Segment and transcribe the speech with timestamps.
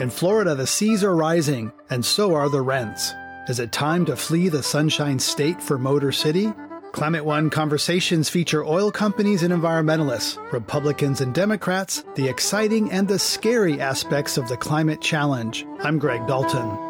[0.00, 3.12] In Florida, the seas are rising, and so are the rents.
[3.48, 6.52] Is it time to flee the Sunshine State for Motor City?
[6.92, 13.18] Climate One conversations feature oil companies and environmentalists, Republicans and Democrats, the exciting and the
[13.18, 15.66] scary aspects of the climate challenge.
[15.80, 16.87] I'm Greg Dalton.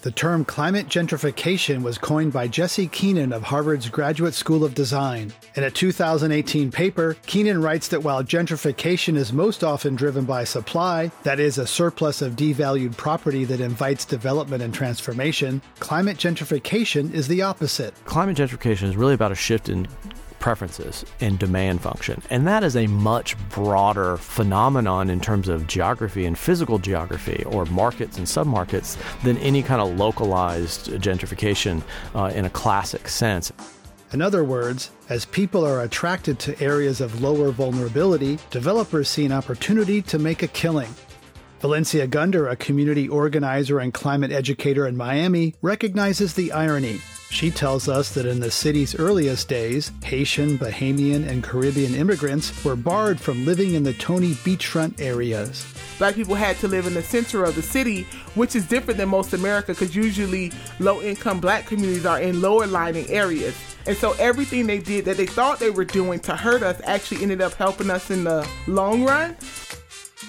[0.00, 5.32] The term climate gentrification was coined by Jesse Keenan of Harvard's Graduate School of Design.
[5.56, 11.10] In a 2018 paper, Keenan writes that while gentrification is most often driven by supply,
[11.24, 17.26] that is, a surplus of devalued property that invites development and transformation, climate gentrification is
[17.26, 17.92] the opposite.
[18.04, 19.88] Climate gentrification is really about a shift in
[20.38, 22.22] preferences and demand function.
[22.30, 27.64] And that is a much broader phenomenon in terms of geography and physical geography or
[27.66, 31.82] markets and submarkets than any kind of localized gentrification
[32.14, 33.52] uh, in a classic sense.
[34.12, 39.32] In other words, as people are attracted to areas of lower vulnerability, developers see an
[39.32, 40.94] opportunity to make a killing.
[41.60, 47.00] Valencia Gunder, a community organizer and climate educator in Miami, recognizes the irony.
[47.30, 52.74] She tells us that in the city's earliest days, Haitian, Bahamian, and Caribbean immigrants were
[52.74, 55.66] barred from living in the Tony beachfront areas.
[55.98, 58.04] Black people had to live in the center of the city,
[58.34, 62.66] which is different than most America because usually low income black communities are in lower
[62.66, 63.54] lying areas.
[63.86, 67.22] And so everything they did that they thought they were doing to hurt us actually
[67.22, 69.36] ended up helping us in the long run.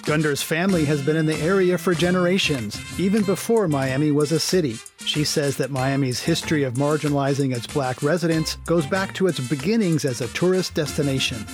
[0.04, 4.76] Gunder's family has been in the area for generations, even before Miami was a city.
[5.04, 10.04] She says that Miami's history of marginalizing its black residents goes back to its beginnings
[10.04, 11.46] as a tourist destination.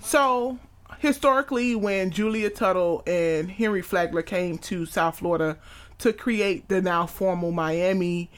[0.00, 0.58] So,
[0.98, 5.58] historically, when Julia Tuttle and Henry Flagler came to South Florida
[5.98, 8.30] to create the now formal Miami,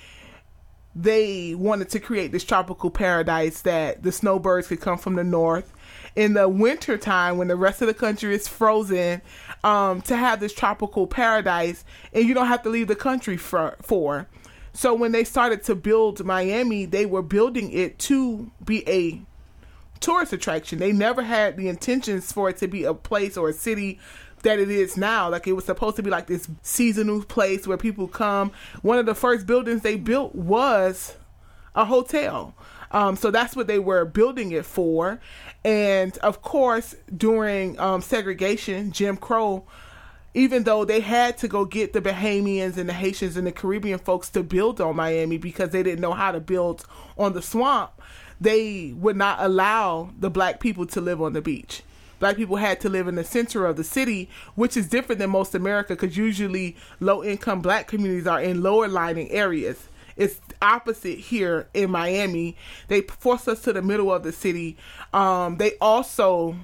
[0.95, 5.73] they wanted to create this tropical paradise that the snowbirds could come from the north
[6.19, 9.23] in the winter time when the rest of the country is frozen
[9.63, 13.77] um, to have this tropical paradise and you don't have to leave the country for,
[13.83, 14.27] for.
[14.73, 19.23] So when they started to build Miami, they were building it to be a
[20.01, 20.81] tourist attraction.
[20.81, 24.01] They never had the intentions for it to be a place or a city
[24.43, 25.29] that it is now.
[25.31, 28.51] Like it was supposed to be like this seasonal place where people come.
[28.83, 31.15] One of the first buildings they built was
[31.77, 32.55] a hotel.
[32.91, 35.21] Um, so that's what they were building it for.
[35.65, 39.65] And of course, during um, segregation, Jim Crow,
[40.35, 43.99] even though they had to go get the Bahamians and the Haitians and the Caribbean
[43.99, 47.91] folks to build on Miami because they didn't know how to build on the swamp,
[48.41, 51.83] they would not allow the black people to live on the beach.
[52.21, 55.31] Black people had to live in the center of the city, which is different than
[55.31, 59.89] most America because usually low income black communities are in lower lying areas.
[60.19, 62.57] It's opposite here in Miami.
[62.89, 64.77] They forced us to the middle of the city.
[65.15, 66.57] Um, they also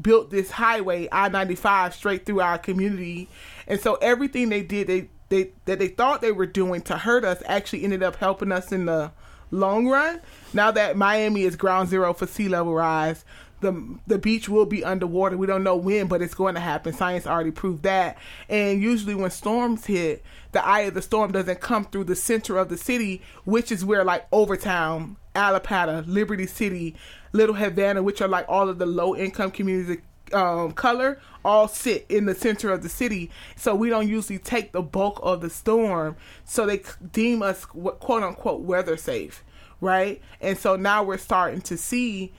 [0.00, 3.28] built this highway I ninety five straight through our community,
[3.66, 7.24] and so everything they did, they they that they thought they were doing to hurt
[7.24, 9.10] us, actually ended up helping us in the
[9.50, 10.20] long run.
[10.54, 13.24] Now that Miami is ground zero for sea level rise,
[13.60, 15.36] the the beach will be underwater.
[15.36, 16.92] We don't know when, but it's going to happen.
[16.92, 18.16] Science already proved that.
[18.48, 22.58] And usually when storms hit, the eye of the storm doesn't come through the center
[22.58, 26.96] of the city, which is where like Overtown, Allapattah, Liberty City,
[27.32, 29.98] Little Havana, which are like all of the low income communities
[30.32, 33.30] um, color all sit in the center of the city.
[33.56, 36.16] So we don't usually take the bulk of the storm.
[36.44, 36.82] So they
[37.12, 39.44] deem us quote unquote weather safe,
[39.80, 40.20] right?
[40.40, 42.32] And so now we're starting to see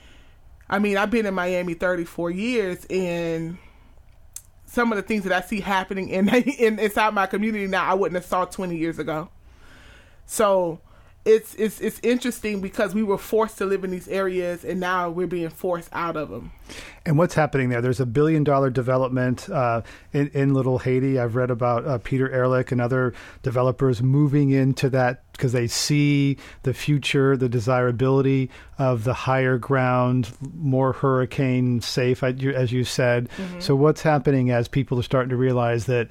[0.72, 3.58] I mean, I've been in Miami 34 years, and
[4.66, 7.94] some of the things that I see happening in, in inside my community now, I
[7.94, 9.30] wouldn't have saw 20 years ago.
[10.26, 10.80] So
[11.24, 15.10] it's it's it's interesting because we were forced to live in these areas and now
[15.10, 16.52] we're being forced out of them.
[17.06, 17.82] And what's happening there?
[17.82, 19.84] There's a billion dollar development uh,
[20.14, 21.20] in in Little Haiti.
[21.20, 26.38] I've read about uh, Peter Ehrlich and other developers moving into that because they see
[26.64, 28.50] the future, the desirability
[28.80, 33.30] of the higher ground, more hurricane safe, as you said.
[33.38, 33.60] Mm-hmm.
[33.60, 36.10] So what's happening as people are starting to realize that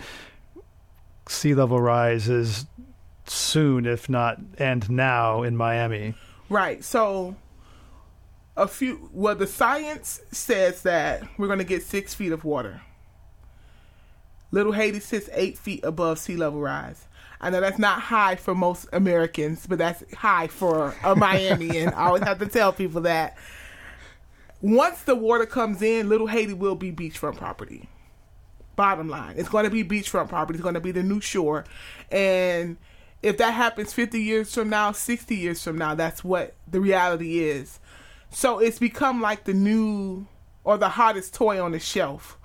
[1.28, 2.66] sea level rise is
[3.30, 6.14] soon, if not and now, in Miami.
[6.48, 6.82] Right.
[6.84, 7.36] So,
[8.56, 9.10] a few.
[9.12, 12.82] Well, the science says that we're going to get six feet of water.
[14.50, 17.06] Little Haiti sits eight feet above sea level rise.
[17.40, 21.94] I know that's not high for most Americans, but that's high for a Miamian.
[21.96, 23.36] I always have to tell people that.
[24.60, 27.88] Once the water comes in, Little Haiti will be beachfront property.
[28.76, 30.58] Bottom line, it's going to be beachfront property.
[30.58, 31.64] It's going to be the new shore,
[32.10, 32.76] and
[33.22, 37.40] if that happens 50 years from now, 60 years from now, that's what the reality
[37.40, 37.78] is.
[38.30, 40.26] So it's become like the new
[40.64, 42.38] or the hottest toy on the shelf,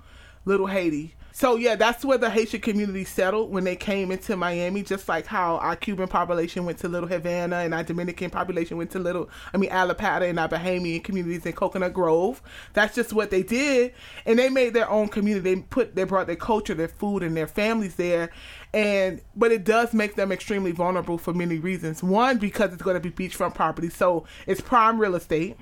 [0.44, 1.15] Little Haiti.
[1.38, 4.82] So yeah, that's where the Haitian community settled when they came into Miami.
[4.82, 8.90] Just like how our Cuban population went to Little Havana and our Dominican population went
[8.92, 12.40] to Little, I mean Allapattah and our Bahamian communities in Coconut Grove.
[12.72, 13.92] That's just what they did,
[14.24, 15.56] and they made their own community.
[15.56, 18.30] They put, they brought their culture, their food, and their families there.
[18.72, 22.02] And but it does make them extremely vulnerable for many reasons.
[22.02, 25.58] One, because it's going to be beachfront property, so it's prime real estate.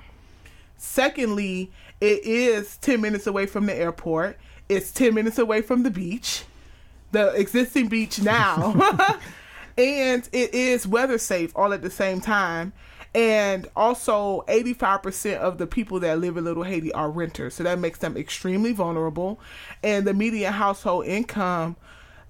[0.76, 4.38] Secondly, it is 10 minutes away from the airport.
[4.68, 6.44] It's 10 minutes away from the beach,
[7.12, 8.74] the existing beach now.
[9.78, 12.72] and it is weather safe all at the same time.
[13.14, 17.54] And also, 85% of the people that live in Little Haiti are renters.
[17.54, 19.38] So that makes them extremely vulnerable.
[19.84, 21.76] And the median household income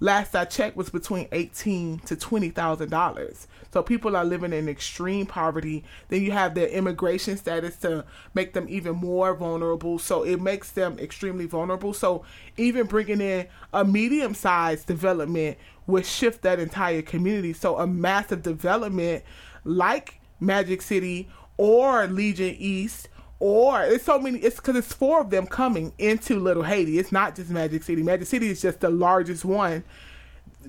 [0.05, 3.49] last I checked was between eighteen to twenty thousand dollars.
[3.73, 5.83] So people are living in extreme poverty.
[6.09, 8.05] Then you have their immigration status to
[8.35, 9.99] make them even more vulnerable.
[9.99, 11.95] So it makes them extremely vulnerable.
[11.95, 12.25] So
[12.59, 15.57] even bringing in a medium sized development
[15.87, 17.55] would shift that entire community.
[17.55, 19.25] So a massive development
[19.65, 23.09] like Magic City or Legion East
[23.45, 27.13] or it's so many it's because it's four of them coming into little haiti it's
[27.13, 29.85] not just magic city magic city is just the largest one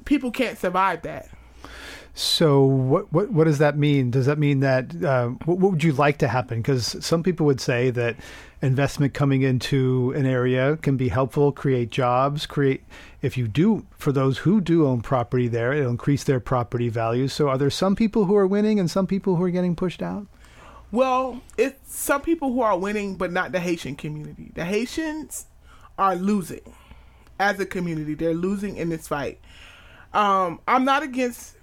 [0.03, 1.29] people can't survive that
[2.17, 4.09] so what what what does that mean?
[4.09, 6.61] Does that mean that uh, what, what would you like to happen?
[6.61, 8.15] Because some people would say that
[8.61, 12.85] investment coming into an area can be helpful, create jobs, create.
[13.21, 17.33] If you do, for those who do own property there, it'll increase their property values.
[17.33, 20.01] So are there some people who are winning and some people who are getting pushed
[20.01, 20.25] out?
[20.91, 24.51] Well, it's some people who are winning, but not the Haitian community.
[24.53, 25.47] The Haitians
[25.97, 26.73] are losing
[27.39, 28.13] as a community.
[28.13, 29.39] They're losing in this fight.
[30.13, 31.55] Um, I'm not against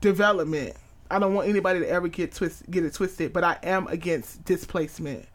[0.00, 0.74] development.
[1.10, 4.44] I don't want anybody to ever get twist get it twisted, but I am against
[4.44, 5.26] displacement.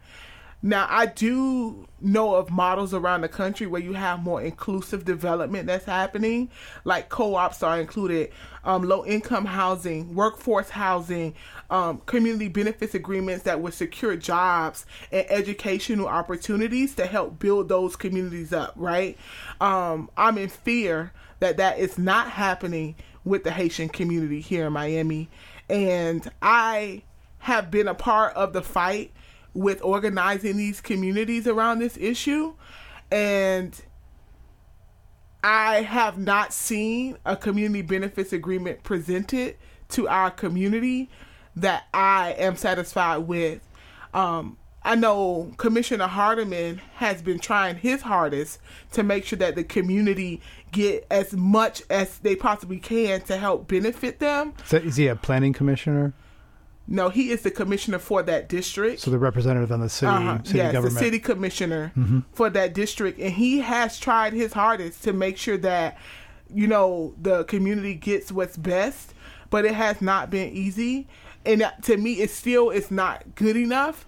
[0.62, 5.66] Now, I do know of models around the country where you have more inclusive development
[5.66, 6.50] that's happening,
[6.84, 8.30] like co ops are included,
[8.64, 11.34] um, low income housing, workforce housing,
[11.70, 17.96] um, community benefits agreements that would secure jobs and educational opportunities to help build those
[17.96, 19.16] communities up, right?
[19.60, 24.72] Um, I'm in fear that that is not happening with the Haitian community here in
[24.72, 25.28] Miami.
[25.68, 27.02] And I
[27.38, 29.12] have been a part of the fight
[29.54, 32.54] with organizing these communities around this issue.
[33.10, 33.80] And
[35.42, 39.56] I have not seen a community benefits agreement presented
[39.90, 41.08] to our community
[41.60, 43.60] that I am satisfied with.
[44.12, 48.58] Um, I know Commissioner Hardemon has been trying his hardest
[48.92, 50.40] to make sure that the community
[50.72, 54.54] get as much as they possibly can to help benefit them.
[54.64, 56.14] So is he a planning commissioner?
[56.86, 59.00] No, he is the commissioner for that district.
[59.00, 60.42] So the representative on the city, uh-huh.
[60.42, 60.94] city yes, government.
[60.94, 62.20] the city commissioner mm-hmm.
[62.32, 65.98] for that district, and he has tried his hardest to make sure that
[66.52, 69.14] you know the community gets what's best,
[69.50, 71.06] but it has not been easy.
[71.44, 74.06] And to me, it still is not good enough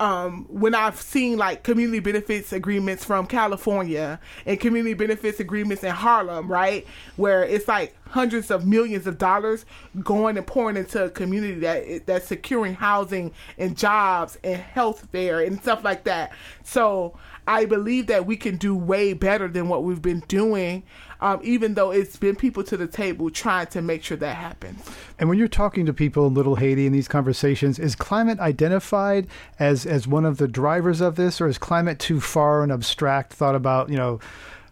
[0.00, 5.90] um, when I've seen like community benefits agreements from California and community benefits agreements in
[5.90, 6.86] Harlem, right,
[7.16, 9.64] where it's like hundreds of millions of dollars
[10.02, 15.40] going and pouring into a community that that's securing housing and jobs and health care
[15.40, 16.32] and stuff like that.
[16.64, 20.82] So I believe that we can do way better than what we've been doing,
[21.20, 24.82] um, even though it's been people to the table trying to make sure that happens.
[25.18, 29.26] And when you're talking to people in Little Haiti in these conversations, is climate identified
[29.58, 33.32] as as one of the drivers of this, or is climate too far and abstract?
[33.32, 34.20] Thought about, you know,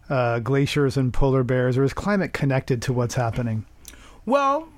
[0.09, 3.65] uh, glaciers and polar bears, or is climate connected to what's happening?
[4.25, 4.69] Well,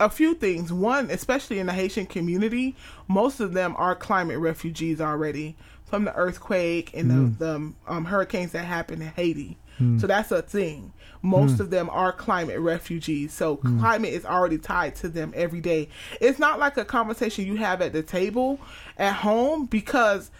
[0.00, 0.72] a few things.
[0.72, 2.74] One, especially in the Haitian community,
[3.08, 5.56] most of them are climate refugees already
[5.92, 7.38] from the earthquake and mm.
[7.38, 9.58] the, the um, hurricanes that happened in Haiti.
[9.78, 10.00] Mm.
[10.00, 10.90] So that's a thing.
[11.20, 11.60] Most mm.
[11.60, 13.34] of them are climate refugees.
[13.34, 13.78] So mm.
[13.78, 15.90] climate is already tied to them every day.
[16.18, 18.58] It's not like a conversation you have at the table
[18.96, 20.30] at home because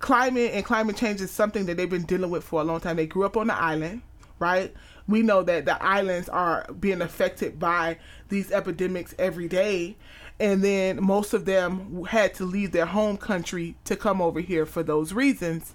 [0.00, 2.96] climate and climate change is something that they've been dealing with for a long time.
[2.96, 4.02] They grew up on the island,
[4.40, 4.74] right?
[5.06, 7.98] We know that the islands are being affected by
[8.28, 9.94] these epidemics every day
[10.38, 14.66] and then most of them had to leave their home country to come over here
[14.66, 15.74] for those reasons.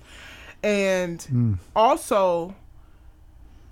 [0.63, 1.57] And mm.
[1.75, 2.55] also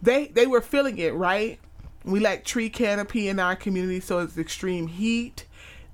[0.02, 1.60] they they were feeling it right?
[2.04, 5.46] We lack tree canopy in our community so it's extreme heat.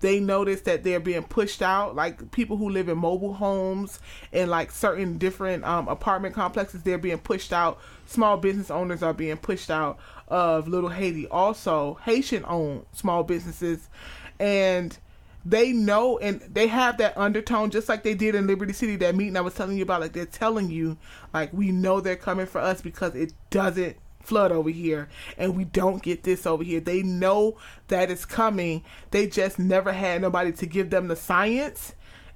[0.02, 4.00] They notice that they're being pushed out like people who live in mobile homes
[4.32, 7.80] and like certain different um, apartment complexes they're being pushed out.
[8.06, 9.98] Small business owners are being pushed out
[10.28, 11.28] of little haiti.
[11.28, 13.90] Also haitian owned small businesses
[14.40, 14.98] and
[15.46, 19.16] they know and they have that undertone just like they did in Liberty City that
[19.16, 20.98] meeting I was telling you about like they're telling you
[21.34, 25.64] like we know they're coming for us because it doesn't flood over here and we
[25.66, 27.58] don't get this over here they know
[27.90, 31.94] that it's coming they just never had nobody to give them the science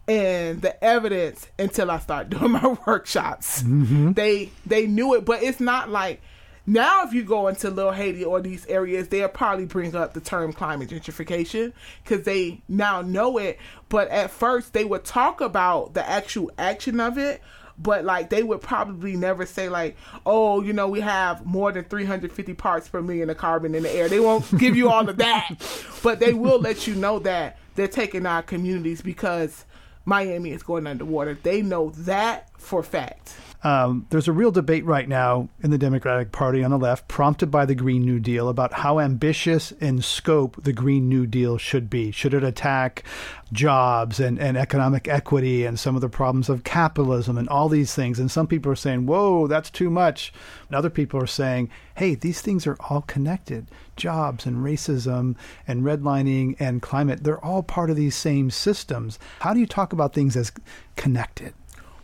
[0.09, 3.61] and the evidence until I start doing my workshops.
[3.61, 4.13] Mm-hmm.
[4.13, 6.21] They they knew it, but it's not like
[6.69, 10.21] now if you go into Little Haiti or these areas, they'll probably bring up the
[10.21, 11.73] term climate gentrification
[12.03, 13.57] because they now know it.
[13.89, 17.41] But at first, they would talk about the actual action of it.
[17.81, 21.85] But like they would probably never say like, oh, you know, we have more than
[21.85, 24.07] 350 parts per million of carbon in the air.
[24.07, 25.49] They won't give you all of that,
[26.03, 29.63] but they will let you know that they're taking our communities because
[30.03, 31.37] Miami is going underwater.
[31.41, 33.33] They know that for fact.
[33.61, 37.51] Um, there's a real debate right now in the Democratic Party on the left, prompted
[37.51, 41.89] by the Green New Deal, about how ambitious in scope the Green New Deal should
[41.89, 42.11] be.
[42.11, 43.03] Should it attack
[43.51, 47.93] jobs and, and economic equity and some of the problems of capitalism and all these
[47.93, 48.17] things?
[48.17, 50.31] And some people are saying, whoa, that's too much.
[50.69, 53.67] And other people are saying, hey, these things are all connected.
[53.97, 55.35] Jobs and racism
[55.67, 59.19] and redlining and climate, they're all part of these same systems.
[59.39, 60.53] How do you talk about things as
[60.95, 61.53] connected?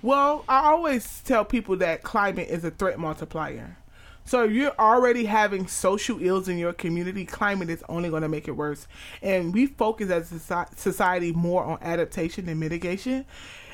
[0.05, 3.75] Well, I always tell people that climate is a threat multiplier.
[4.23, 8.29] So if you're already having social ills in your community, climate is only going to
[8.29, 8.87] make it worse.
[9.23, 13.25] And we focus as a society more on adaptation and mitigation.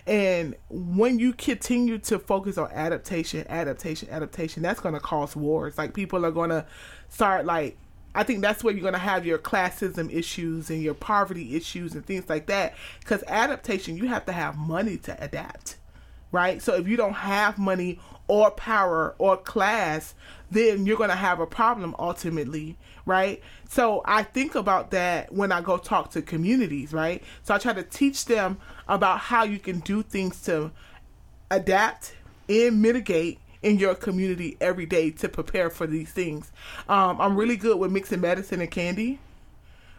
[0.08, 5.78] And when you continue to focus on adaptation, adaptation, adaptation, that's going to cause wars.
[5.78, 6.66] Like people are going to
[7.10, 7.78] start like
[8.16, 11.94] I think that's where you're going to have your classism issues and your poverty issues
[11.94, 12.76] and things like that.
[13.02, 15.76] Because adaptation, you have to have money to adapt
[16.32, 16.62] right?
[16.62, 20.16] So if you don't have money or power or class,
[20.50, 23.42] then you're going to have a problem ultimately, right?
[23.70, 27.24] So I think about that when I go talk to communities, right?
[27.44, 28.58] So I try to teach them
[28.88, 30.72] about how you can do things to
[31.50, 32.16] adapt
[32.48, 36.52] and mitigate in your community every day to prepare for these things.
[36.90, 39.20] Um, I'm really good with mixing medicine and candy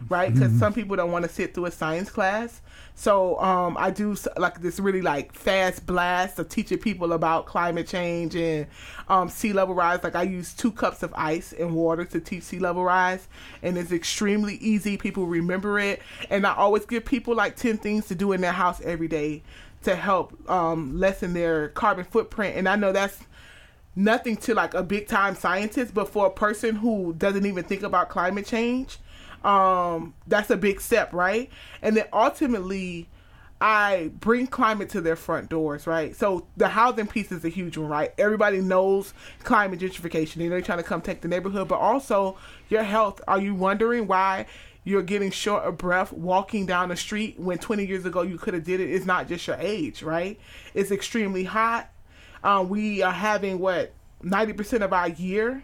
[0.09, 0.33] right?
[0.33, 0.59] Because mm-hmm.
[0.59, 2.61] some people don't want to sit through a science class.
[2.95, 7.87] So um, I do like this really like fast blast of teaching people about climate
[7.87, 8.67] change and
[9.07, 10.03] um, sea level rise.
[10.03, 13.27] Like I use two cups of ice and water to teach sea level rise,
[13.61, 14.95] and it's extremely easy.
[14.97, 18.51] People remember it, and I always give people like ten things to do in their
[18.51, 19.41] house every day
[19.83, 22.55] to help um, lessen their carbon footprint.
[22.57, 23.19] And I know that's
[23.95, 27.83] nothing to like a big time scientist, but for a person who doesn't even think
[27.83, 28.97] about climate change,
[29.43, 31.49] um, that's a big step, right?
[31.81, 33.09] And then ultimately,
[33.59, 36.15] I bring climate to their front doors, right?
[36.15, 38.13] So the housing piece is a huge one, right?
[38.17, 40.37] Everybody knows climate gentrification.
[40.37, 42.37] You know, they're trying to come take the neighborhood, but also
[42.69, 43.21] your health.
[43.27, 44.47] Are you wondering why
[44.83, 48.53] you're getting short of breath walking down the street when 20 years ago you could
[48.53, 48.89] have did it?
[48.91, 50.37] It's not just your age, right?
[50.73, 51.89] It's extremely hot.
[52.43, 55.63] Um, we are having what 90% of our year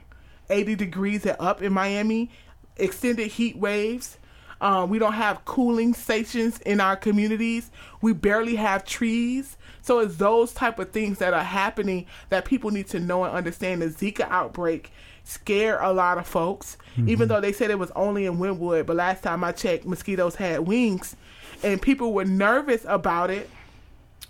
[0.49, 2.31] 80 degrees and up in Miami
[2.79, 4.17] extended heat waves.
[4.61, 7.71] Um, we don't have cooling stations in our communities.
[8.01, 9.57] We barely have trees.
[9.81, 13.33] So it's those type of things that are happening that people need to know and
[13.33, 13.81] understand.
[13.81, 14.91] The Zika outbreak
[15.23, 17.09] scare a lot of folks, mm-hmm.
[17.09, 18.85] even though they said it was only in Wynwood.
[18.85, 21.15] But last time I checked, mosquitoes had wings,
[21.63, 23.49] and people were nervous about it.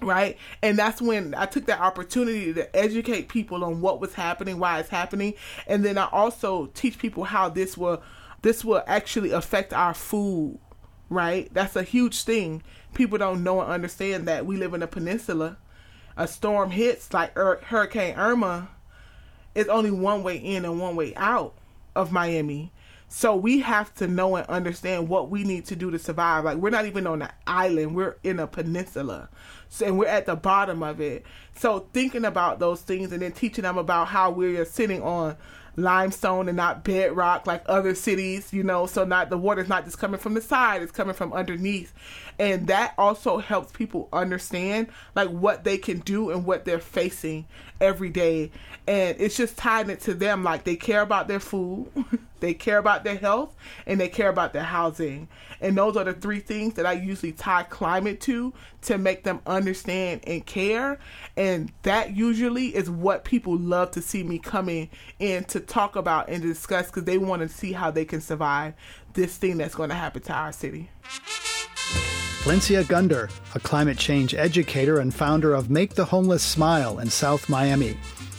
[0.02, 4.58] Right, and that's when I took that opportunity to educate people on what was happening,
[4.58, 5.34] why it's happening,
[5.68, 8.02] and then I also teach people how this will
[8.42, 10.60] this will actually affect our food,
[11.10, 11.50] right?
[11.54, 12.64] That's a huge thing.
[12.94, 15.58] People don't know and understand that we live in a peninsula.
[16.18, 18.70] A storm hits like Hurricane Irma,
[19.56, 21.56] it's only one way in and one way out
[21.96, 22.72] of Miami.
[23.08, 26.46] So we have to know and understand what we need to do to survive.
[26.46, 29.30] Like we're not even on an island; we're in a peninsula,
[29.68, 31.26] so, and we're at the bottom of it.
[31.56, 35.36] So thinking about those things and then teaching them about how we're sitting on
[35.82, 39.98] limestone and not bedrock like other cities, you know, so not the water's not just
[39.98, 41.94] coming from the side, it's coming from underneath.
[42.38, 47.46] And that also helps people understand like what they can do and what they're facing
[47.82, 48.52] every day.
[48.88, 51.88] And it's just tying it to them like they care about their food,
[52.40, 53.56] they care about their health,
[53.86, 55.28] and they care about their housing.
[55.62, 58.54] And those are the three things that I usually tie climate to
[58.84, 61.00] to make them understand and care.
[61.36, 66.30] And that usually is what people love to see me coming in to talk about
[66.30, 68.74] and discuss because they want to see how they can survive
[69.14, 70.90] this thing that's going to happen to our city.
[72.44, 77.50] Valencia Gunder, a climate change educator and founder of Make the Homeless Smile in South
[77.50, 77.98] Miami.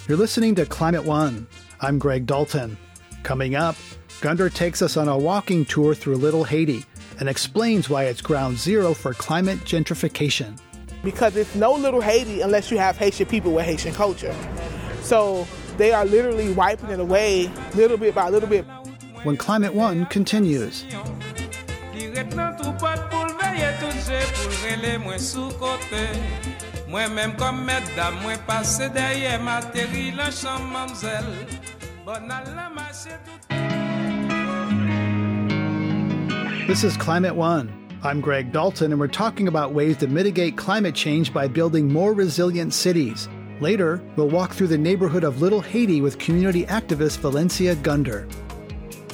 [0.09, 1.47] You're listening to Climate One.
[1.81, 2.79] I'm Greg Dalton.
[3.23, 3.77] Coming up,
[4.21, 6.85] Gunder takes us on a walking tour through Little Haiti
[7.19, 10.59] and explains why it's ground zero for climate gentrification.
[11.05, 14.35] Because it's no little Haiti unless you have Haitian people with Haitian culture.
[15.03, 15.47] So
[15.77, 18.65] they are literally wiping it away little bit by little bit.
[19.23, 20.85] When Climate One continues.
[36.67, 37.73] This is Climate One.
[38.03, 42.13] I'm Greg Dalton, and we're talking about ways to mitigate climate change by building more
[42.13, 43.29] resilient cities.
[43.61, 48.27] Later, we'll walk through the neighborhood of Little Haiti with community activist Valencia Gunder.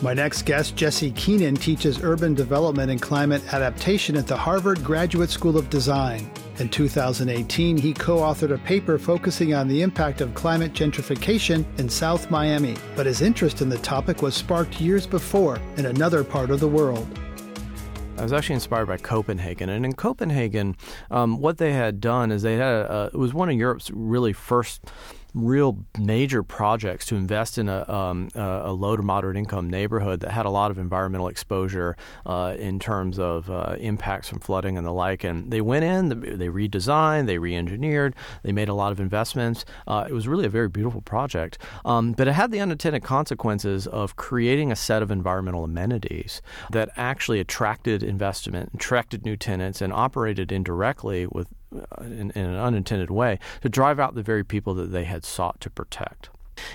[0.01, 5.29] My next guest, Jesse Keenan, teaches urban development and climate adaptation at the Harvard Graduate
[5.29, 6.31] School of Design.
[6.59, 11.87] In 2018, he co authored a paper focusing on the impact of climate gentrification in
[11.87, 16.51] South Miami, but his interest in the topic was sparked years before in another part
[16.51, 17.07] of the world.
[18.17, 20.77] I was actually inspired by Copenhagen, and in Copenhagen,
[21.11, 24.33] um, what they had done is they had a, it was one of Europe's really
[24.33, 24.81] first
[25.37, 30.31] real major projects to invest in a, um, a, low to moderate income neighborhood that
[30.31, 34.87] had a lot of environmental exposure uh, in terms of uh, impacts from flooding and
[34.87, 35.25] the like.
[35.25, 39.67] And they went in, they redesigned, they re-engineered, they made a lot of investments.
[39.87, 43.87] Uh, it was really a very beautiful project, um, but it had the unintended consequences
[43.87, 46.41] of creating a set of environmental amenities
[46.73, 52.57] that actually attracted investment, attracted new tenants, and operated indirectly with Uh, in, in, an
[52.57, 56.31] unintended way to drive out the very people that they had sought to protect.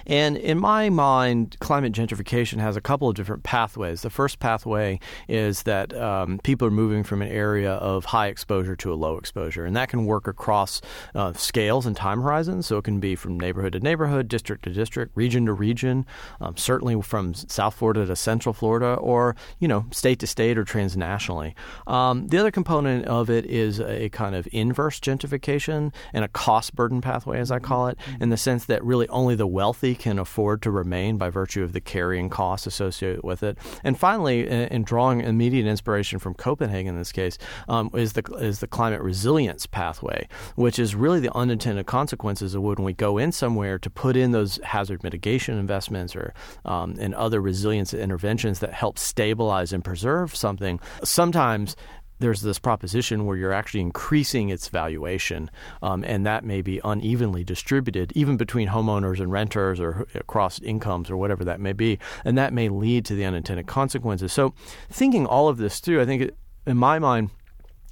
[0.06, 4.02] And in my mind, climate gentrification has a couple of different pathways.
[4.02, 8.76] The first pathway is that um, people are moving from an area of high exposure
[8.78, 10.82] to a low exposure, and that can work across
[11.16, 12.68] uh, scales and time horizons.
[12.68, 16.06] So it can be from neighborhood to neighborhood, district to district, region to region,
[16.40, 20.64] um, certainly from South Florida to Central Florida, or you know, state to state or
[20.64, 21.54] transnationally.
[21.88, 26.76] Um, the other component of it is a kind of inverse gentrification and a cost
[26.76, 29.95] burden pathway, as I call it, in the sense that really only the wealthy wealthy
[29.95, 33.57] can afford to remain by virtue of the carrying costs associated with it.
[33.86, 37.38] And finally, in, in drawing immediate inspiration from Copenhagen in this case,
[37.69, 42.62] um, is the is the climate resilience pathway, which is really the unintended consequences of
[42.63, 46.34] when we go in somewhere to put in those hazard mitigation investments or
[46.65, 50.81] um, and other resilience interventions that help stabilize and preserve something.
[51.01, 51.77] Sometimes
[52.21, 55.49] there's this proposition where you're actually increasing its valuation,
[55.81, 61.10] um, and that may be unevenly distributed, even between homeowners and renters or across incomes
[61.10, 64.31] or whatever that may be, and that may lead to the unintended consequences.
[64.31, 64.53] So,
[64.89, 67.31] thinking all of this through, I think, it, in my mind,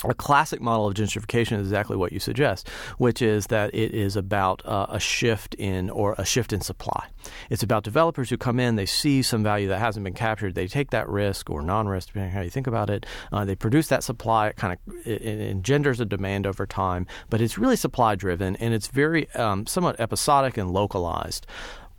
[0.06, 4.16] a classic model of gentrification is exactly what you suggest, which is that it is
[4.16, 7.08] about uh, a shift in or a shift in supply.
[7.50, 10.68] It's about developers who come in, they see some value that hasn't been captured, they
[10.68, 13.06] take that risk or non-risk, depending on how you think about it.
[13.34, 17.42] Uh, they produce that supply, it kind of it, engenders a demand over time, but
[17.42, 21.46] it's really supply driven and it's very um, somewhat episodic and localized.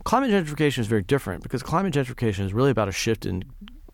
[0.03, 3.43] Climate gentrification is very different because climate gentrification is really about a shift in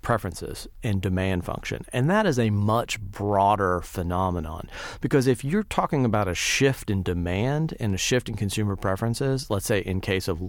[0.07, 1.83] preferences and demand function.
[1.91, 4.69] And that is a much broader phenomenon
[5.01, 9.49] because if you're talking about a shift in demand and a shift in consumer preferences,
[9.49, 10.41] let's say in case of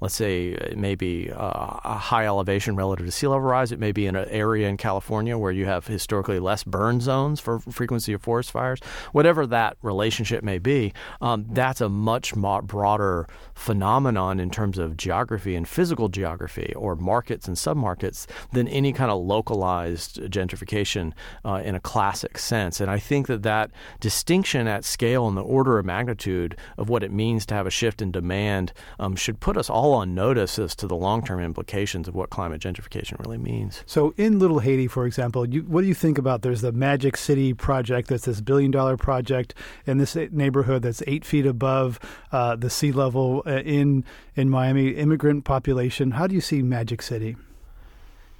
[0.00, 3.72] let's say it may be uh, a high elevation relative to sea level rise.
[3.72, 7.40] It may be in an area in California where you have historically less burn zones
[7.40, 8.80] for frequency of forest fires.
[9.12, 15.54] Whatever that relationship may be, um, that's a much broader phenomenon in terms of geography
[15.54, 21.12] and physical geography or markets and submarkets than any kind of localized gentrification
[21.44, 22.80] uh, in a classic sense.
[22.80, 27.02] And I think that that distinction at scale and the order of magnitude of what
[27.02, 30.14] it means to have a shift in demand um, should put us all all on
[30.14, 33.84] notice as to the long term implications of what climate gentrification really means.
[33.86, 36.42] So, in Little Haiti, for example, you, what do you think about?
[36.42, 39.54] There's the Magic City project, that's this billion dollar project
[39.86, 42.00] in this neighborhood that's eight feet above
[42.32, 44.88] uh, the sea level uh, in in Miami.
[44.88, 46.12] Immigrant population.
[46.12, 47.36] How do you see Magic City?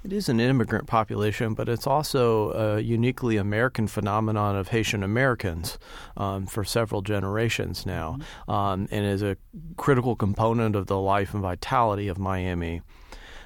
[0.07, 5.77] It is an immigrant population, but it's also a uniquely American phenomenon of Haitian Americans
[6.15, 8.49] um, for several generations now, mm-hmm.
[8.49, 9.35] um, and is a
[9.75, 12.81] critical component of the life and vitality of Miami.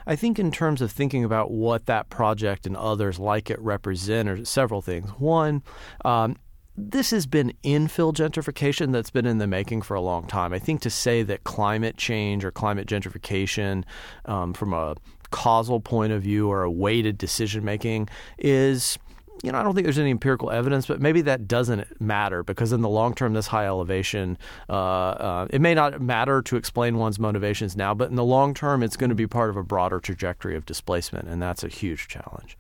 [0.06, 4.30] I think, in terms of thinking about what that project and others like it represent,
[4.30, 5.10] are several things.
[5.18, 5.64] One,
[6.06, 6.38] um,
[6.78, 10.54] this has been infill gentrification that's been in the making for a long time.
[10.54, 13.84] I think to say that climate change or climate gentrification
[14.26, 14.96] um, from a
[15.32, 18.98] causal point of view or a weighted decision making is
[19.44, 22.72] you know, I don't think there's any empirical evidence, but maybe that doesn't matter because
[22.72, 24.38] in the long term, this high elevation,
[24.70, 28.54] uh, uh, it may not matter to explain one's motivations now, but in the long
[28.54, 31.68] term, it's going to be part of a broader trajectory of displacement, and that's a
[31.68, 32.58] huge challenge.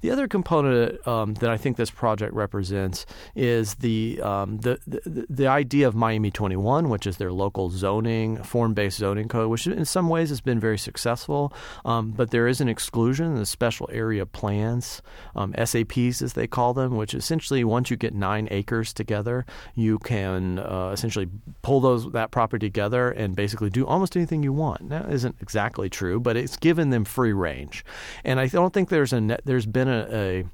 [0.00, 5.26] The other component um, that I think this project represents is the, um, the, the,
[5.28, 9.84] the idea of Miami 21, which is their local zoning, form-based zoning code, which in
[9.84, 11.52] some ways has been very successful.
[11.84, 15.02] Um, but there is an exclusion in the special area plans,
[15.36, 19.98] um, SAPs as they call them, which essentially once you get nine acres together, you
[19.98, 21.28] can uh, essentially
[21.62, 24.88] pull those that property together and basically do almost anything you want.
[24.88, 27.84] That isn't exactly true, but it's given them free range.
[28.24, 30.44] And I don't think there's a there's been a,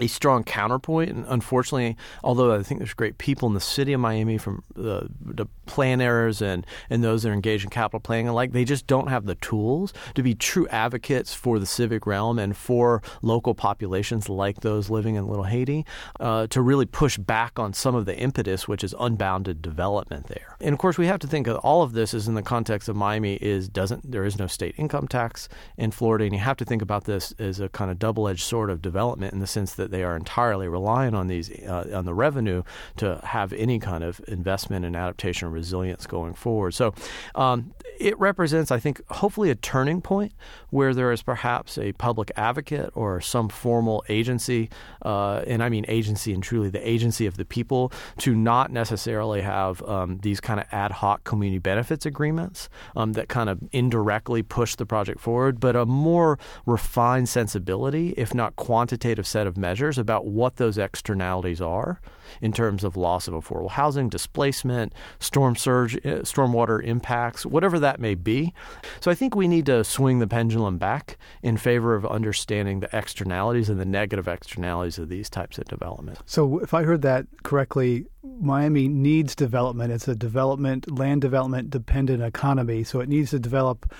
[0.00, 1.10] a strong counterpoint.
[1.10, 5.08] And unfortunately, although I think there's great people in the city of Miami from the,
[5.20, 8.86] the planners and, and those that are engaged in capital planning and like, they just
[8.86, 13.54] don't have the tools to be true advocates for the civic realm and for local
[13.54, 15.84] populations like those living in Little Haiti
[16.20, 20.56] uh, to really push back on some of the impetus, which is unbounded development there.
[20.60, 22.88] And of course, we have to think of all of this is in the context
[22.88, 26.56] of Miami is doesn't there is no state income tax in Florida, and you have
[26.58, 29.46] to think about this as a kind of double edged sword of development in the
[29.46, 32.62] sense that that they are entirely reliant on these uh, on the revenue
[32.96, 36.72] to have any kind of investment in adaptation and resilience going forward.
[36.72, 36.94] So
[37.34, 40.32] um, it represents, I think, hopefully a turning point
[40.70, 44.70] where there is perhaps a public advocate or some formal agency,
[45.04, 49.40] uh, and I mean agency and truly the agency of the people, to not necessarily
[49.42, 54.42] have um, these kind of ad hoc community benefits agreements um, that kind of indirectly
[54.42, 59.71] push the project forward, but a more refined sensibility, if not quantitative set of measures
[59.72, 61.98] measures about what those externalities are
[62.42, 67.98] in terms of loss of affordable housing, displacement, storm surge, uh, stormwater impacts, whatever that
[67.98, 68.52] may be.
[69.00, 72.94] So I think we need to swing the pendulum back in favor of understanding the
[72.94, 76.18] externalities and the negative externalities of these types of development.
[76.26, 79.90] So if I heard that correctly, Miami needs development.
[79.90, 82.84] It's a development, land development dependent economy.
[82.84, 83.90] So it needs to develop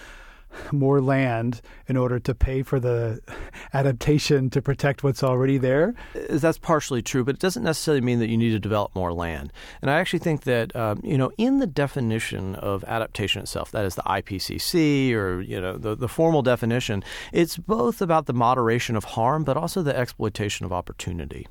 [0.70, 3.20] more land in order to pay for the
[3.74, 5.94] adaptation to protect what's already there?
[6.28, 9.52] That's partially true, but it doesn't necessarily mean that you need to develop more land.
[9.80, 13.84] And I actually think that um, you know, in the definition of adaptation itself, that
[13.84, 18.96] is the IPCC or you know the, the formal definition, it's both about the moderation
[18.96, 21.46] of harm, but also the exploitation of opportunity.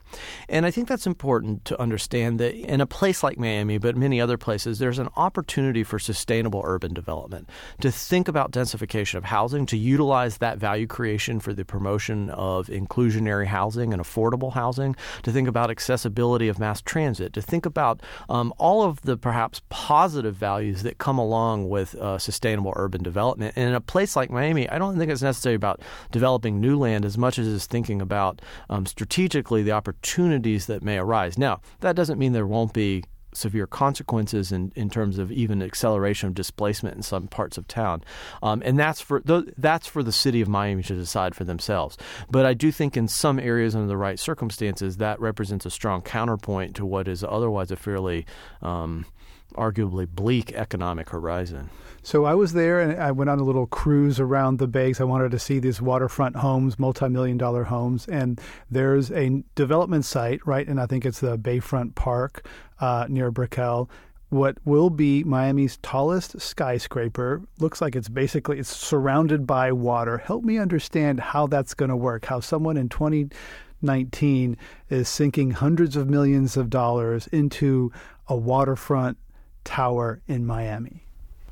[0.48, 4.22] And I think that's important to understand that in a place like Miami, but many
[4.22, 9.66] other places, there's an opportunity for sustainable urban development to think about densification of housing,
[9.66, 15.32] to utilize that value creation for the promotion of inclusionary housing and affordable housing, to
[15.32, 20.36] think about accessibility of mass transit, to think about um, all of the perhaps positive
[20.36, 23.54] values that come along with uh, sustainable urban development.
[23.56, 27.06] And in a place like Miami, I don't think it's necessarily about developing new land
[27.06, 31.38] as much as it's thinking about um, strategically the opportunities that may arise.
[31.38, 36.28] Now, that doesn't mean there won't be severe consequences in, in terms of even acceleration
[36.28, 38.04] of displacement in some parts of town.
[38.44, 41.98] Um, and that's for that's for the city of Miami to decide for themselves.
[42.30, 46.02] But I do think in some areas under the right circumstances that represents a strong
[46.02, 48.26] counterpoint to what is otherwise a fairly
[48.62, 49.06] um,
[49.54, 51.70] arguably bleak economic horizon.
[52.04, 55.00] So I was there and I went on a little cruise around the bays.
[55.00, 60.46] I wanted to see these waterfront homes, multi-million dollar homes, and there's a development site,
[60.48, 60.68] right?
[60.68, 62.48] And I think it's the Bayfront Park
[62.80, 63.88] uh, near Brickell.
[64.30, 70.18] What will be Miami's tallest skyscraper looks like it's basically it's surrounded by water.
[70.18, 72.26] Help me understand how that's going to work.
[72.26, 74.58] How someone in 2019
[74.90, 77.92] is sinking hundreds of millions of dollars into
[78.28, 79.18] a waterfront
[79.63, 81.04] tower in Miami?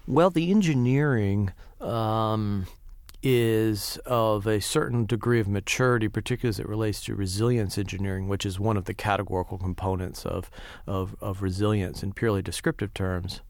[0.07, 2.65] Well, the engineering um,
[3.21, 8.45] is of a certain degree of maturity, particularly as it relates to resilience engineering, which
[8.45, 10.49] is one of the categorical components of,
[10.87, 13.41] of, of resilience in purely descriptive terms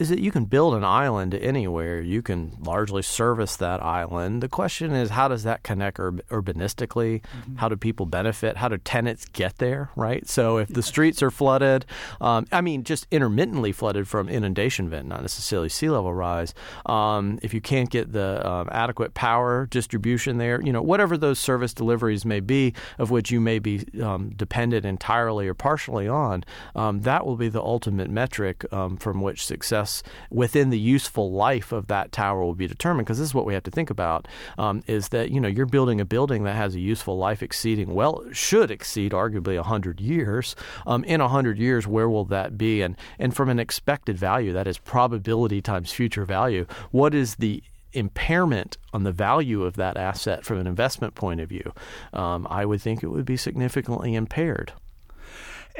[0.00, 2.00] is that you can build an island anywhere.
[2.00, 4.42] You can largely service that island.
[4.42, 7.20] The question is, how does that connect ur- urbanistically?
[7.20, 7.56] Mm-hmm.
[7.56, 8.56] How do people benefit?
[8.56, 10.26] How do tenants get there, right?
[10.26, 11.84] So if the streets are flooded,
[12.18, 16.54] um, I mean, just intermittently flooded from inundation event, not necessarily sea level rise,
[16.86, 21.38] um, if you can't get the um, adequate power distribution there, you know, whatever those
[21.38, 26.42] service deliveries may be, of which you may be um, dependent entirely or partially on,
[26.74, 29.89] um, that will be the ultimate metric um, from which success
[30.30, 33.06] within the useful life of that tower will be determined.
[33.06, 35.66] Because this is what we have to think about: um, is that you know you're
[35.66, 40.56] building a building that has a useful life exceeding well should exceed arguably hundred years.
[40.86, 42.82] Um, in hundred years, where will that be?
[42.82, 46.66] And and from an expected value, that is probability times future value.
[46.90, 51.48] What is the impairment on the value of that asset from an investment point of
[51.48, 51.72] view,
[52.12, 54.72] um, I would think it would be significantly impaired.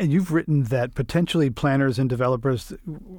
[0.01, 2.73] And you've written that potentially planners and developers,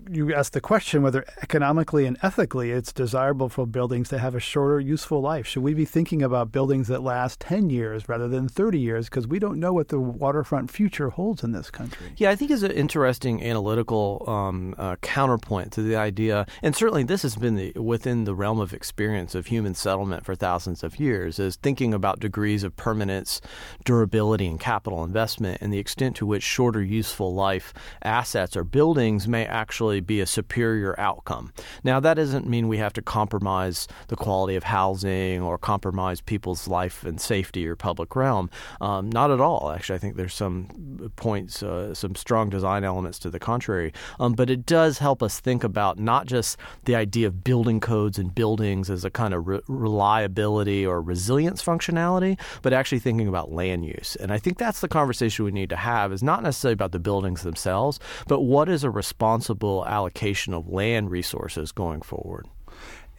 [0.09, 4.39] you asked the question whether economically and ethically it's desirable for buildings to have a
[4.39, 5.45] shorter useful life.
[5.45, 9.09] Should we be thinking about buildings that last 10 years rather than 30 years?
[9.09, 12.13] Because we don't know what the waterfront future holds in this country.
[12.17, 17.03] Yeah, I think is an interesting analytical um, uh, counterpoint to the idea, and certainly
[17.03, 20.99] this has been the, within the realm of experience of human settlement for thousands of
[20.99, 23.39] years, is thinking about degrees of permanence,
[23.85, 29.27] durability, and capital investment, and the extent to which shorter useful life assets or buildings
[29.27, 31.51] may actually be a superior outcome.
[31.83, 36.67] Now, that doesn't mean we have to compromise the quality of housing or compromise people's
[36.67, 38.49] life and safety or public realm.
[38.79, 39.71] Um, not at all.
[39.71, 43.91] Actually, I think there's some points, uh, some strong design elements to the contrary.
[44.19, 48.19] Um, but it does help us think about not just the idea of building codes
[48.19, 53.51] and buildings as a kind of re- reliability or resilience functionality, but actually thinking about
[53.51, 54.15] land use.
[54.17, 56.99] And I think that's the conversation we need to have is not necessarily about the
[56.99, 62.47] buildings themselves, but what is a responsible allocation of land resources going forward.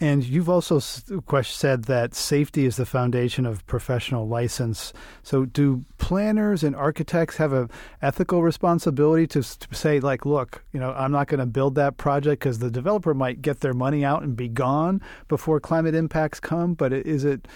[0.01, 4.93] And you've also said that safety is the foundation of professional license.
[5.23, 7.69] So, do planners and architects have a
[8.01, 11.99] ethical responsibility to, to say, like, look, you know, I'm not going to build that
[11.99, 16.41] project because the developer might get their money out and be gone before climate impacts
[16.41, 16.75] come?
[16.75, 17.47] But is it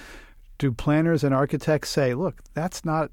[0.59, 3.11] do planners and architects say, look, that's not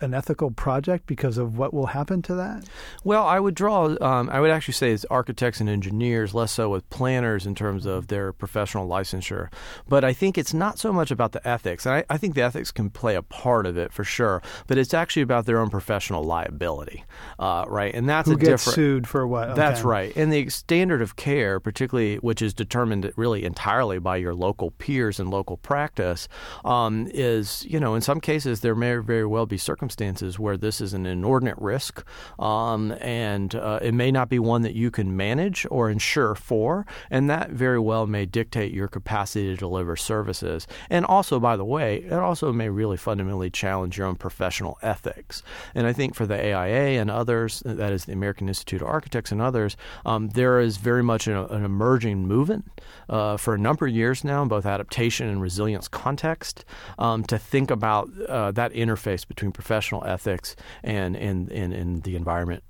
[0.00, 2.64] an ethical project because of what will happen to that?
[3.04, 3.96] Well, I would draw.
[4.00, 7.86] Um, I would actually say it's architects and engineers, less so with planners in terms
[7.86, 9.52] of their professional licensure.
[9.88, 12.42] But I think it's not so much about the ethics, and I, I think the
[12.42, 14.42] ethics can play a part of it for sure.
[14.66, 17.04] But it's actually about their own professional liability,
[17.38, 17.94] uh, right?
[17.94, 18.74] And that's who a gets different.
[18.74, 19.50] sued for what?
[19.50, 19.56] Okay.
[19.56, 20.16] That's right.
[20.16, 25.18] And the standard of care, particularly which is determined really entirely by your local peers
[25.18, 26.28] and local practice,
[26.64, 30.82] um, is you know in some cases there may very well be circumstances where this
[30.82, 32.04] is an inordinate risk,
[32.38, 36.84] um, and uh, it may not be one that you can manage or insure for,
[37.10, 40.66] and that very well may dictate your capacity to deliver services.
[40.90, 45.42] And also, by the way, it also may really fundamentally challenge your own professional ethics.
[45.74, 49.32] And I think for the AIA and others, that is the American Institute of Architects
[49.32, 52.66] and others, um, there is very much an, an emerging movement
[53.08, 56.66] uh, for a number of years now in both adaptation and resilience context
[56.98, 62.16] um, to think about uh, that interface between professional ethics and, and, and, and the
[62.16, 62.64] environment.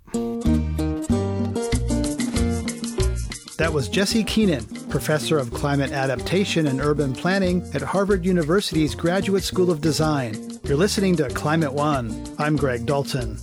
[3.57, 9.43] That was Jesse Keenan, professor of climate adaptation and urban planning at Harvard University's Graduate
[9.43, 10.59] School of Design.
[10.65, 12.27] You're listening to Climate One.
[12.39, 13.39] I'm Greg Dalton.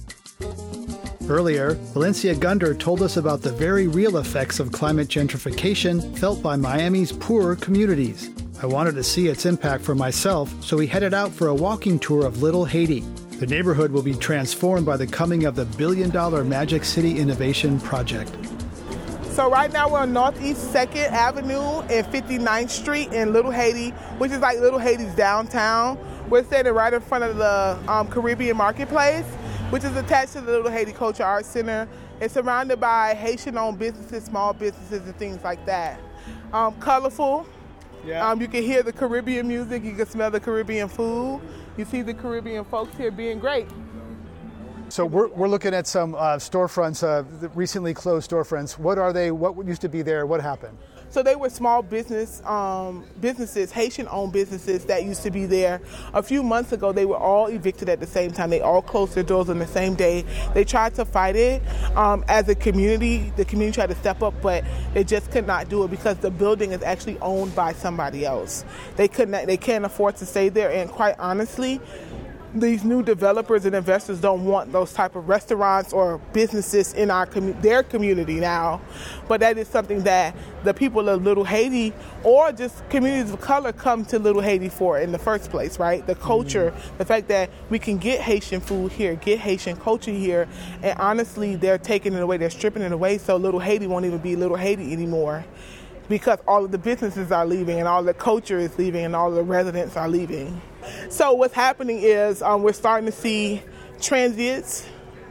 [1.27, 6.55] Earlier, Valencia Gunder told us about the very real effects of climate gentrification felt by
[6.55, 8.29] Miami's poorer communities.
[8.62, 11.97] I wanted to see its impact for myself, so we headed out for a walking
[11.97, 13.05] tour of Little Haiti.
[13.39, 17.80] The neighborhood will be transformed by the coming of the billion dollar Magic City Innovation
[17.80, 18.36] Project.
[19.32, 24.34] So right now we're on Northeast 2nd Avenue and 59th Street in Little Haiti, which
[24.34, 25.97] is like Little Haiti's downtown.
[26.30, 29.25] We're standing right in front of the um, Caribbean Marketplace,
[29.69, 31.88] which is attached to the Little Haiti Culture Arts Center.
[32.19, 35.97] It's surrounded by Haitian-owned businesses, small businesses, and things like that.
[36.52, 37.45] Um, colorful.
[38.06, 38.30] Yeah.
[38.30, 39.86] Um, you can hear the Caribbean music.
[39.86, 41.39] You can smell the Caribbean food.
[41.80, 43.65] You see the Caribbean folks here being great.
[44.89, 47.24] So we're, we're looking at some uh, storefronts, uh,
[47.56, 48.78] recently closed storefronts.
[48.78, 49.32] What are they?
[49.32, 50.26] What used to be there?
[50.26, 50.78] What happened?
[51.12, 55.82] So they were small business um, businesses, Haitian-owned businesses that used to be there.
[56.13, 58.50] A few months ago, they were all evicted at the same time.
[58.50, 60.24] They all closed their doors on the same day.
[60.54, 61.63] They tried to fight it
[61.98, 63.34] um, as a community.
[63.36, 66.32] The community tried to step up, but they just could not do it because the
[66.32, 68.63] building is actually owned by somebody else.
[68.95, 69.48] They could not.
[69.48, 71.82] They can't afford to stay there, and quite honestly
[72.53, 77.27] these new developers and investors don't want those type of restaurants or businesses in our
[77.27, 78.81] commu- their community now.
[79.27, 83.71] But that is something that the people of little haiti or just communities of color
[83.71, 86.05] come to little haiti for in the first place right?
[86.05, 86.97] The culture mm-hmm.
[86.97, 90.47] the fact that we can get haitian food here get haitian culture here
[90.81, 94.19] and honestly they're taking it away they're stripping it away so little haiti won't even
[94.19, 95.45] be little haiti anymore
[96.10, 99.32] because all of the businesses are leaving and all the culture is leaving and all
[99.32, 100.60] the residents are leaving.
[101.10, 103.62] So what's happening is um, we're starting to see
[104.02, 104.86] transients,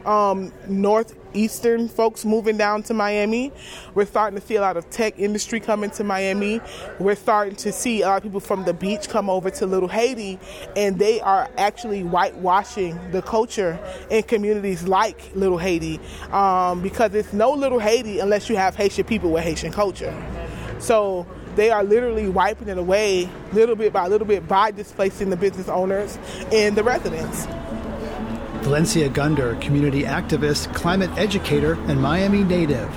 [0.05, 3.51] um, northeastern folks moving down to Miami.
[3.93, 6.61] We're starting to see a lot of tech industry coming to Miami.
[6.99, 9.89] We're starting to see a lot of people from the beach come over to Little
[9.89, 10.39] Haiti,
[10.77, 13.77] and they are actually whitewashing the culture
[14.09, 15.99] in communities like Little Haiti
[16.31, 20.15] um, because it's no Little Haiti unless you have Haitian people with Haitian culture.
[20.79, 25.37] So they are literally wiping it away little bit by little bit by displacing the
[25.37, 26.17] business owners
[26.51, 27.47] and the residents.
[28.63, 32.89] Valencia Gunder, community activist, climate educator, and Miami native.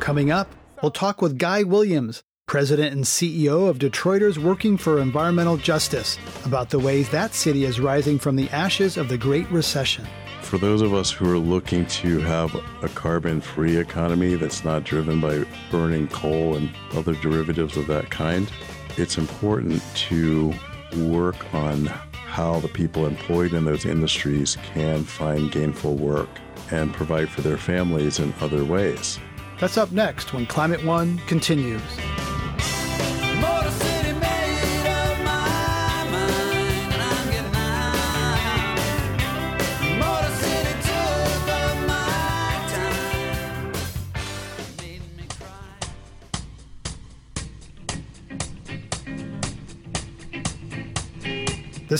[0.00, 0.48] Coming up,
[0.82, 6.70] we'll talk with Guy Williams, president and CEO of Detroiters Working for Environmental Justice, about
[6.70, 10.06] the ways that city is rising from the ashes of the Great Recession.
[10.52, 14.84] For those of us who are looking to have a carbon free economy that's not
[14.84, 18.52] driven by burning coal and other derivatives of that kind,
[18.98, 20.52] it's important to
[20.98, 26.28] work on how the people employed in those industries can find gainful work
[26.70, 29.18] and provide for their families in other ways.
[29.58, 31.80] That's up next when Climate One continues.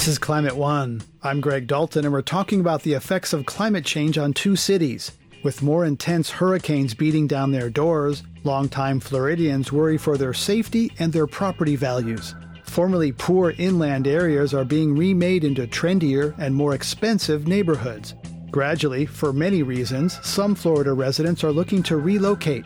[0.03, 1.01] This is Climate One.
[1.23, 5.12] I'm Greg Dalton, and we're talking about the effects of climate change on two cities.
[5.45, 11.12] With more intense hurricanes beating down their doors, longtime Floridians worry for their safety and
[11.12, 12.35] their property values.
[12.65, 18.17] Formerly poor inland areas are being remade into trendier and more expensive neighborhoods.
[18.51, 22.65] Gradually, for many reasons, some Florida residents are looking to relocate.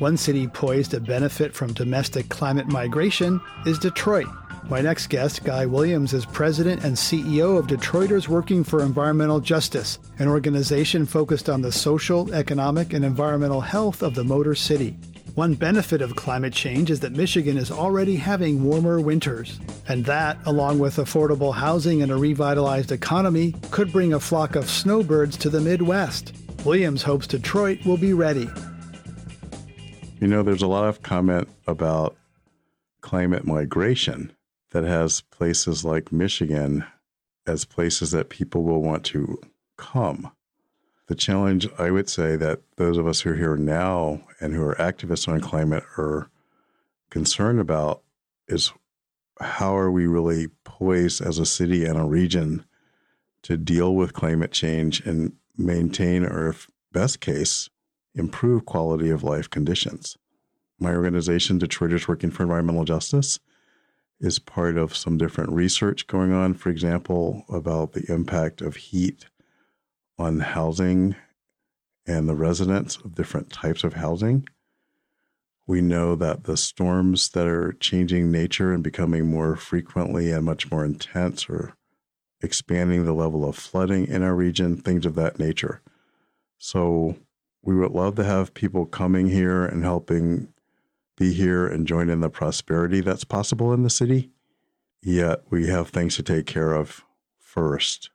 [0.00, 4.26] One city poised to benefit from domestic climate migration is Detroit.
[4.68, 9.98] My next guest, Guy Williams, is president and CEO of Detroiters Working for Environmental Justice,
[10.18, 14.96] an organization focused on the social, economic, and environmental health of the Motor City.
[15.34, 19.58] One benefit of climate change is that Michigan is already having warmer winters.
[19.88, 24.70] And that, along with affordable housing and a revitalized economy, could bring a flock of
[24.70, 26.34] snowbirds to the Midwest.
[26.64, 28.48] Williams hopes Detroit will be ready.
[30.20, 32.16] You know, there's a lot of comment about
[33.00, 34.32] climate migration
[34.72, 36.84] that has places like Michigan
[37.46, 39.38] as places that people will want to
[39.76, 40.32] come.
[41.08, 44.62] The challenge, I would say, that those of us who are here now and who
[44.62, 46.30] are activists on climate are
[47.10, 48.02] concerned about
[48.48, 48.72] is
[49.40, 52.64] how are we really poised as a city and a region
[53.42, 57.68] to deal with climate change and maintain, or if best case,
[58.14, 60.16] improve quality of life conditions.
[60.78, 63.38] My organization, Detroiters Working for Environmental Justice,
[64.22, 69.26] is part of some different research going on, for example, about the impact of heat
[70.16, 71.16] on housing
[72.06, 74.46] and the residents of different types of housing.
[75.66, 80.70] We know that the storms that are changing nature and becoming more frequently and much
[80.70, 81.74] more intense are
[82.40, 85.80] expanding the level of flooding in our region, things of that nature.
[86.58, 87.16] So
[87.62, 90.52] we would love to have people coming here and helping
[91.16, 94.30] be here and join in the prosperity that's possible in the city.
[95.02, 97.04] Yet we have things to take care of
[97.38, 98.10] first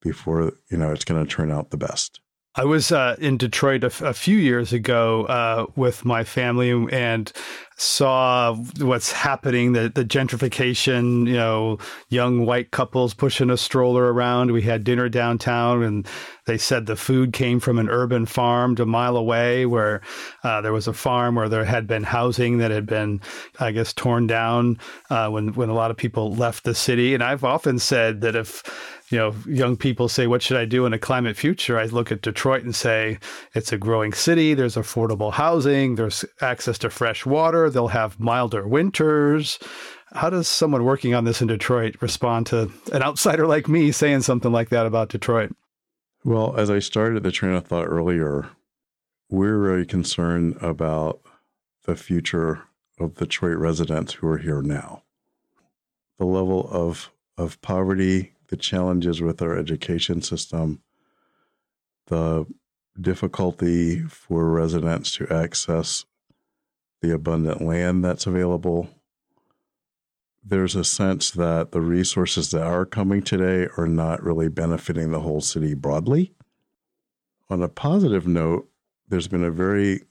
[0.00, 2.20] before you know it's going to turn out the best.
[2.58, 6.70] I was uh, in Detroit a, f- a few years ago uh, with my family
[6.90, 7.30] and
[7.78, 14.52] saw what's happening the, the gentrification, you know, young white couples pushing a stroller around.
[14.52, 16.08] We had dinner downtown and
[16.46, 20.00] they said the food came from an urban farm a mile away where
[20.42, 23.20] uh, there was a farm where there had been housing that had been,
[23.60, 24.78] I guess, torn down
[25.10, 27.12] uh, when, when a lot of people left the city.
[27.12, 28.62] And I've often said that if,
[29.10, 31.78] you know, young people say, What should I do in a climate future?
[31.78, 33.18] I look at Detroit and say,
[33.54, 34.54] It's a growing city.
[34.54, 35.94] There's affordable housing.
[35.94, 37.70] There's access to fresh water.
[37.70, 39.58] They'll have milder winters.
[40.12, 44.22] How does someone working on this in Detroit respond to an outsider like me saying
[44.22, 45.54] something like that about Detroit?
[46.24, 48.48] Well, as I started the train of thought earlier,
[49.28, 51.20] we're very concerned about
[51.84, 52.62] the future
[52.98, 55.02] of Detroit residents who are here now.
[56.18, 60.82] The level of, of poverty, the challenges with our education system,
[62.06, 62.46] the
[63.00, 66.04] difficulty for residents to access
[67.02, 68.88] the abundant land that's available.
[70.44, 75.20] There's a sense that the resources that are coming today are not really benefiting the
[75.20, 76.32] whole city broadly.
[77.50, 78.68] On a positive note,
[79.08, 80.02] there's been a very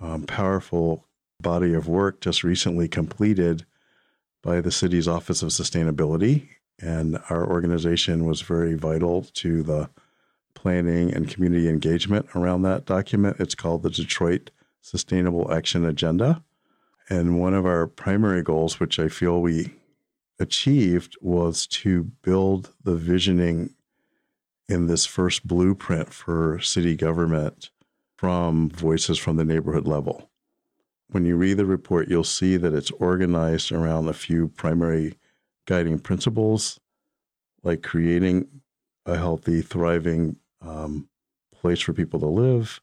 [0.00, 1.06] um, powerful
[1.40, 3.66] body of work just recently completed
[4.42, 6.48] by the city's Office of Sustainability
[6.80, 9.90] and our organization was very vital to the
[10.54, 13.36] planning and community engagement around that document.
[13.40, 14.50] It's called the Detroit
[14.80, 16.42] Sustainable Action Agenda.
[17.08, 19.74] And one of our primary goals, which I feel we
[20.38, 23.74] achieved, was to build the visioning
[24.68, 27.70] in this first blueprint for city government
[28.16, 30.30] from voices from the neighborhood level.
[31.12, 35.18] when you read the report, you'll see that it's organized around a few primary
[35.66, 36.80] guiding principles,
[37.62, 38.46] like creating
[39.06, 41.08] a healthy, thriving um,
[41.54, 42.80] place for people to live,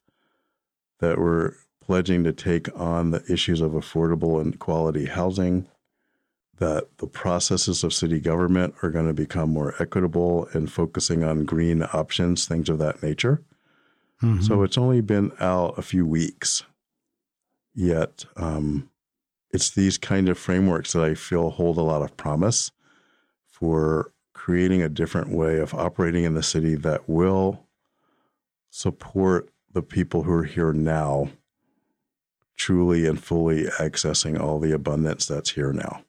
[0.99, 5.67] that we're pledging to take on the issues of affordable and quality housing,
[6.57, 11.45] that the processes of city government are going to become more equitable and focusing on
[11.45, 13.41] green options, things of that nature.
[14.21, 14.41] Mm-hmm.
[14.41, 16.63] So it's only been out a few weeks,
[17.73, 18.89] yet um,
[19.51, 22.71] it's these kind of frameworks that I feel hold a lot of promise
[23.47, 27.67] for creating a different way of operating in the city that will
[28.69, 31.29] support the people who are here now
[32.55, 36.03] truly and fully accessing all the abundance that's here now.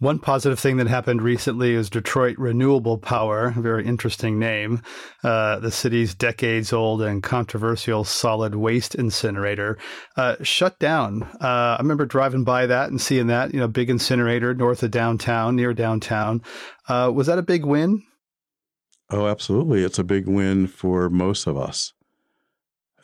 [0.00, 4.80] One positive thing that happened recently is Detroit Renewable Power, a very interesting name.
[5.24, 9.76] Uh, the city's decades old and controversial solid waste incinerator
[10.16, 11.24] uh, shut down.
[11.40, 14.92] Uh, I remember driving by that and seeing that, you know, big incinerator north of
[14.92, 16.42] downtown, near downtown.
[16.88, 18.04] Uh, was that a big win?
[19.10, 19.82] Oh, absolutely.
[19.82, 21.92] It's a big win for most of us.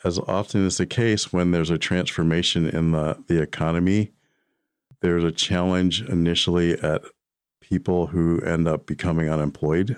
[0.05, 4.13] As often is the case when there's a transformation in the, the economy,
[5.05, 7.03] there's a challenge initially at
[7.61, 9.95] people who end up becoming unemployed,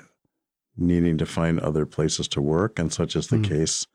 [0.75, 2.77] needing to find other places to work.
[2.77, 3.47] And such is the mm.
[3.47, 3.87] case,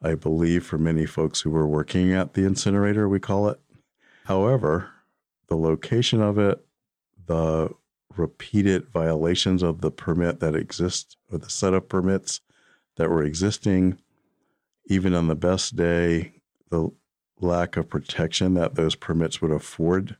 [0.00, 3.58] I believe, for many folks who were working at the incinerator, we call it.
[4.26, 4.90] However,
[5.48, 6.64] the location of it,
[7.26, 7.70] the
[8.16, 12.40] repeated violations of the permit that exists or the set of permits
[12.98, 13.98] that were existing,
[14.86, 16.34] even on the best day,
[16.70, 16.88] the
[17.40, 20.16] lack of protection that those permits would afford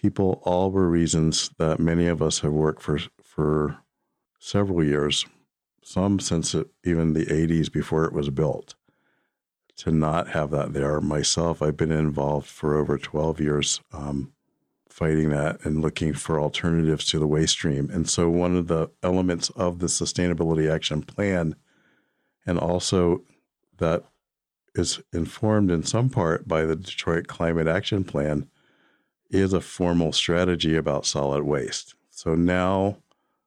[0.00, 3.78] people all were reasons that many of us have worked for for
[4.38, 5.26] several years,
[5.82, 8.74] some since even the 80s before it was built.
[9.76, 14.32] To not have that there, myself, I've been involved for over 12 years um,
[14.88, 17.88] fighting that and looking for alternatives to the waste stream.
[17.90, 21.54] And so, one of the elements of the Sustainability Action Plan,
[22.46, 23.22] and also
[23.78, 24.04] that
[24.74, 28.48] is informed in some part by the Detroit Climate Action Plan,
[29.30, 31.94] is a formal strategy about solid waste.
[32.10, 32.98] So now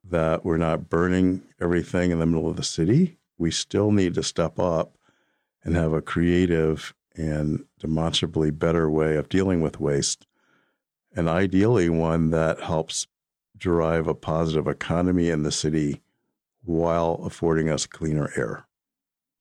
[0.04, 4.24] that we're not burning everything in the middle of the city, we still need to
[4.24, 4.98] step up
[5.64, 10.26] and have a creative and demonstrably better way of dealing with waste.
[11.16, 13.08] And ideally, one that helps
[13.58, 16.02] drive a positive economy in the city
[16.64, 18.66] while affording us cleaner air.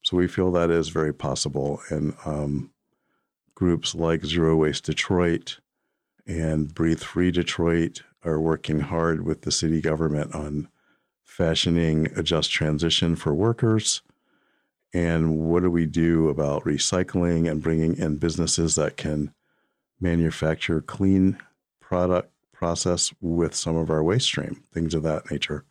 [0.03, 1.81] So we feel that is very possible.
[1.89, 2.73] And um,
[3.55, 5.59] groups like Zero Waste Detroit
[6.27, 10.69] and Breathe Free Detroit are working hard with the city government on
[11.25, 14.03] fashioning a just transition for workers.
[14.95, 19.33] And what do we do about recycling and bringing in businesses that can
[20.01, 21.39] manufacture clean
[21.81, 25.65] product process with some of our waste stream, things of that nature.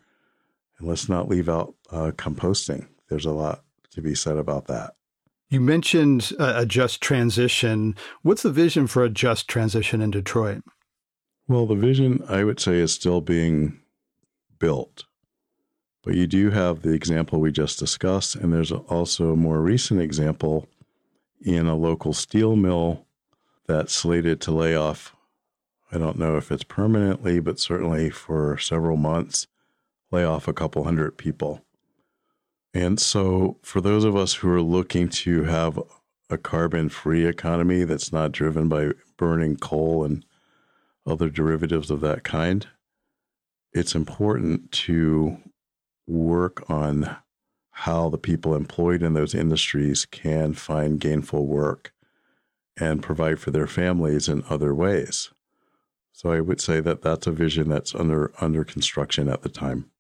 [0.78, 2.88] And let's not leave out uh, composting.
[3.10, 4.96] There's a lot to be said about that.
[5.52, 7.98] You mentioned a just transition.
[8.22, 10.64] What's the vision for a just transition in Detroit?
[11.46, 13.82] Well, the vision, I would say, is still being
[14.60, 15.04] built.
[16.04, 20.00] But you do have the example we just discussed, and there's also a more recent
[20.00, 20.70] example
[21.42, 23.06] in a local steel mill
[23.68, 25.14] that's slated to lay off.
[25.92, 29.48] I don't know if it's permanently, but certainly for several months,
[30.12, 31.66] lay off a couple hundred people.
[32.74, 35.80] And so, for those of us who are looking to have
[36.30, 40.26] a carbon free economy that's not driven by burning coal and
[41.06, 42.68] other derivatives of that kind,
[43.74, 45.38] it's important to
[46.08, 47.18] work on
[47.72, 51.94] how the people employed in those industries can find gainful work
[52.80, 55.32] and provide for their families in other ways.
[56.14, 59.91] So I would say that that's a vision that's under under construction at the time.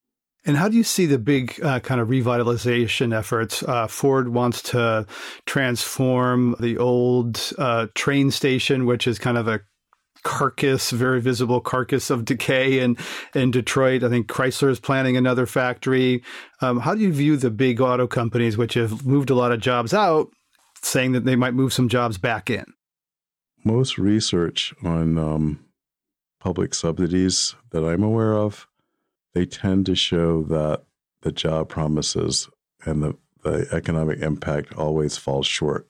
[0.43, 3.61] And how do you see the big uh, kind of revitalization efforts?
[3.61, 5.05] Uh, Ford wants to
[5.45, 9.61] transform the old uh, train station, which is kind of a
[10.23, 12.97] carcass, very visible carcass of decay in,
[13.35, 14.03] in Detroit.
[14.03, 16.23] I think Chrysler is planning another factory.
[16.59, 19.59] Um, how do you view the big auto companies, which have moved a lot of
[19.59, 20.29] jobs out,
[20.81, 22.65] saying that they might move some jobs back in?
[23.63, 25.65] Most research on um,
[26.39, 28.67] public subsidies that I'm aware of
[29.33, 30.83] they tend to show that
[31.21, 32.49] the job promises
[32.85, 35.87] and the, the economic impact always falls short.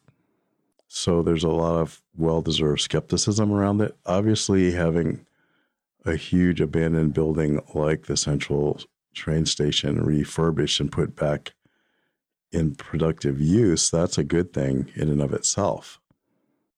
[0.88, 3.96] So there's a lot of well deserved skepticism around it.
[4.06, 5.26] Obviously, having
[6.06, 8.82] a huge abandoned building like the central
[9.14, 11.54] train station refurbished and put back
[12.52, 16.00] in productive use, that's a good thing in and of itself.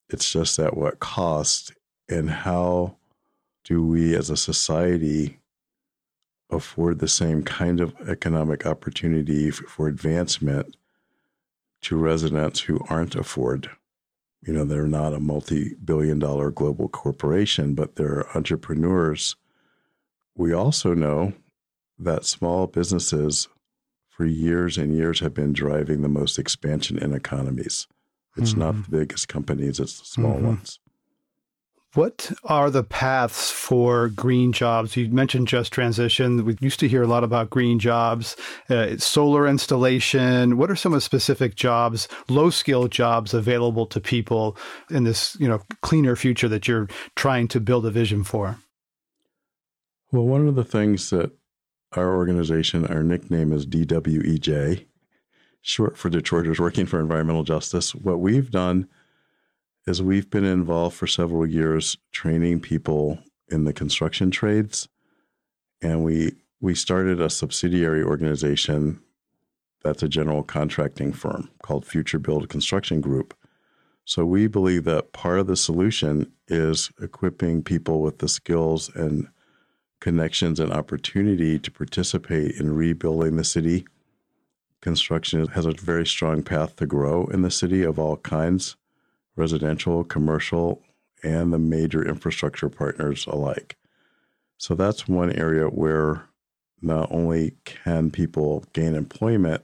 [0.09, 1.73] It's just at what cost,
[2.07, 2.97] and how
[3.63, 5.39] do we as a society
[6.55, 10.75] afford the same kind of economic opportunity for advancement
[11.81, 13.69] to residents who aren't afford?
[14.41, 19.35] You know, they're not a multi billion dollar global corporation, but they're entrepreneurs.
[20.35, 21.33] We also know
[21.97, 23.47] that small businesses
[24.09, 27.87] for years and years have been driving the most expansion in economies.
[28.35, 28.59] It's mm-hmm.
[28.59, 30.47] not the biggest companies, it's the small mm-hmm.
[30.47, 30.79] ones.
[31.95, 34.97] What are the paths for green jobs?
[34.97, 36.43] You mentioned just transition.
[36.43, 38.35] We used to hear a lot about green jobs,
[38.67, 40.57] uh, solar installation.
[40.57, 44.57] What are some of the specific jobs, low skill jobs available to people
[44.89, 48.57] in this, you know, cleaner future that you're trying to build a vision for?
[50.11, 51.31] Well, one of the things that
[51.91, 54.87] our organization, our nickname is DWEJ,
[55.61, 57.93] short for Detroiters Working for Environmental Justice.
[57.93, 58.87] What we've done
[59.85, 63.19] is we've been involved for several years training people
[63.49, 64.87] in the construction trades.
[65.81, 69.01] And we we started a subsidiary organization
[69.83, 73.33] that's a general contracting firm called Future Build Construction Group.
[74.05, 79.27] So we believe that part of the solution is equipping people with the skills and
[79.99, 83.85] connections and opportunity to participate in rebuilding the city.
[84.81, 88.77] Construction has a very strong path to grow in the city of all kinds
[89.35, 90.81] residential, commercial,
[91.23, 93.77] and the major infrastructure partners alike.
[94.57, 96.29] So that's one area where
[96.81, 99.63] not only can people gain employment,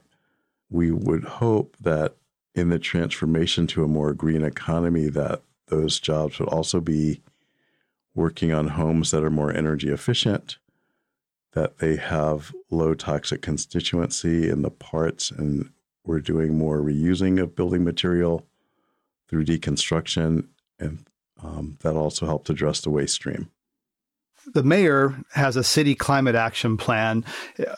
[0.70, 2.16] we would hope that
[2.54, 7.20] in the transformation to a more green economy that those jobs would also be
[8.14, 10.58] working on homes that are more energy efficient,
[11.52, 15.70] that they have low toxic constituency in the parts, and
[16.04, 18.46] we're doing more reusing of building material
[19.30, 21.06] through deconstruction, and
[21.42, 23.50] um, that also helped address the waste stream
[24.46, 27.24] the mayor has a city climate action plan.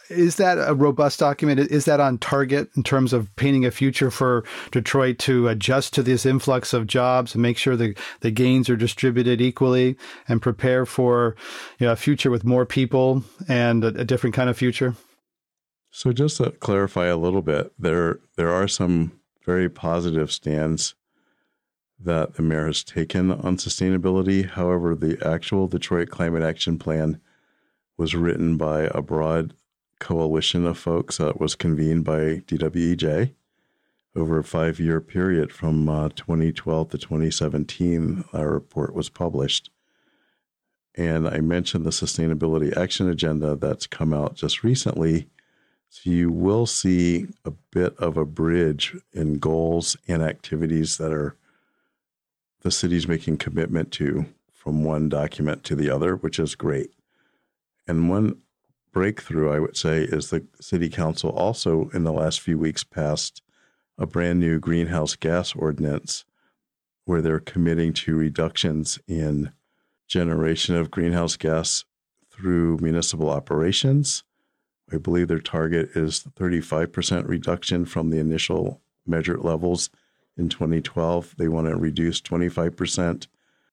[0.09, 1.61] Is that a robust document?
[1.61, 6.03] Is that on target in terms of painting a future for Detroit to adjust to
[6.03, 9.97] this influx of jobs and make sure the, the gains are distributed equally
[10.29, 11.37] and prepare for
[11.79, 14.95] you know, a future with more people and a, a different kind of future?
[15.91, 20.95] So just to clarify a little bit, there there are some very positive stands
[22.05, 24.49] that the mayor has taken on sustainability.
[24.49, 27.21] However, the actual Detroit Climate Action Plan
[27.97, 29.55] was written by a broad
[30.01, 33.35] coalition of folks that was convened by DWEJ
[34.15, 38.25] over a five year period from uh, 2012 to 2017.
[38.33, 39.71] Our report was published.
[40.95, 45.29] And I mentioned the Sustainability Action Agenda that's come out just recently.
[45.89, 51.37] So you will see a bit of a bridge in goals and activities that are
[52.63, 56.91] the city's making commitment to from one document to the other, which is great.
[57.87, 58.39] And one
[58.93, 63.43] breakthrough, I would say, is the city council also in the last few weeks passed
[63.99, 66.25] a brand new greenhouse gas ordinance
[67.05, 69.53] where they're committing to reductions in
[70.07, 71.85] generation of greenhouse gas
[72.31, 74.23] through municipal operations.
[74.93, 79.91] I believe their target is 35% reduction from the initial measured levels
[80.37, 81.35] in 2012.
[81.37, 83.27] They want to reduce 25%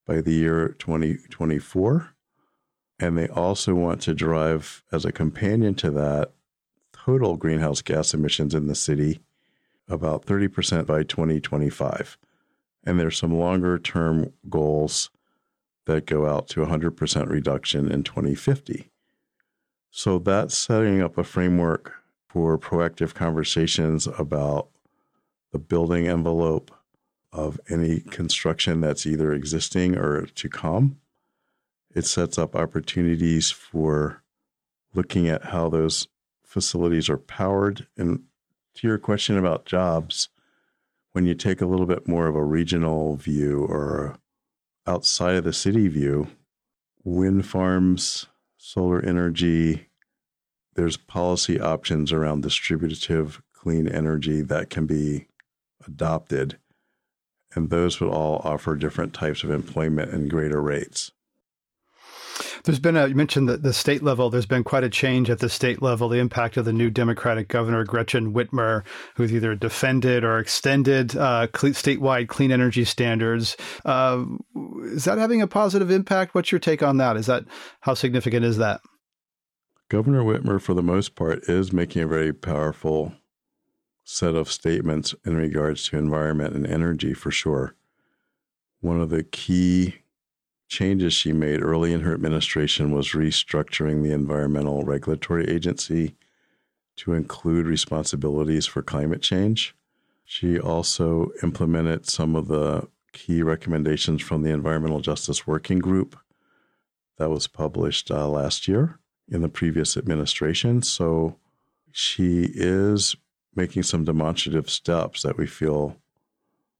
[0.06, 2.14] by the year 2024.
[3.00, 6.32] And they also want to drive, as a companion to that,
[6.92, 9.22] total greenhouse gas emissions in the city
[9.88, 12.18] about 30% by 2025.
[12.84, 15.10] And there's some longer term goals
[15.86, 18.90] that go out to 100% reduction in 2050.
[19.92, 21.94] So that's setting up a framework
[22.28, 24.68] for proactive conversations about
[25.52, 26.72] the building envelope
[27.32, 31.00] of any construction that's either existing or to come.
[31.94, 34.24] It sets up opportunities for
[34.94, 36.08] looking at how those
[36.44, 37.88] facilities are powered.
[37.98, 38.24] And
[38.76, 40.30] to your question about jobs,
[41.12, 44.18] when you take a little bit more of a regional view or
[44.88, 46.28] outside of the city view,
[47.04, 48.28] wind farms,
[48.58, 49.88] solar energy,
[50.76, 55.28] there's policy options around distributive clean energy that can be
[55.90, 56.58] adopted,
[57.56, 61.12] and those would all offer different types of employment and greater rates.
[62.64, 65.40] There's been a, you mentioned the, the state level, there's been quite a change at
[65.40, 66.10] the state level.
[66.10, 68.84] The impact of the new Democratic governor, Gretchen Whitmer,
[69.16, 73.58] who's either defended or extended uh, statewide clean energy standards.
[73.84, 74.26] Uh,
[74.84, 76.36] is that having a positive impact?
[76.36, 77.18] What's your take on that?
[77.18, 77.44] Is that,
[77.82, 78.82] how significant is that?
[79.90, 83.14] Governor Whitmer, for the most part, is making a very powerful
[84.12, 87.76] set of statements in regards to environment and energy for sure.
[88.82, 89.94] one of the key
[90.68, 96.16] changes she made early in her administration was restructuring the Environmental Regulatory Agency
[96.96, 99.76] to include responsibilities for climate change.
[100.26, 106.18] She also implemented some of the key recommendations from the Environmental Justice Working Group
[107.18, 108.98] that was published uh, last year
[109.28, 110.82] in the previous administration.
[110.82, 111.36] So
[111.92, 113.16] she is
[113.60, 115.98] making some demonstrative steps that we feel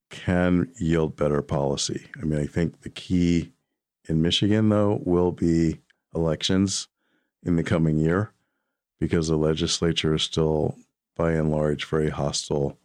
[0.08, 2.06] can yield better policy.
[2.20, 3.52] I mean, I think the key
[4.08, 5.78] in Michigan, though, will be
[6.14, 6.88] elections
[7.44, 8.32] in the coming year
[8.98, 10.74] because the legislature is still,
[11.16, 12.78] by and large, very hostile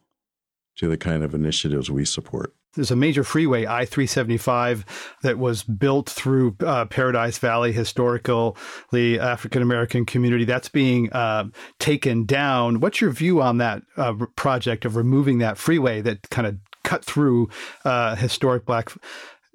[0.75, 2.53] to the kind of initiatives we support.
[2.75, 4.85] There's a major freeway, I 375,
[5.23, 10.45] that was built through uh, Paradise Valley, historically African American community.
[10.45, 11.45] That's being uh,
[11.79, 12.81] taken down.
[12.81, 17.05] What's your view on that uh, project of removing that freeway that kind of cut
[17.05, 17.49] through
[17.85, 18.91] uh, historic black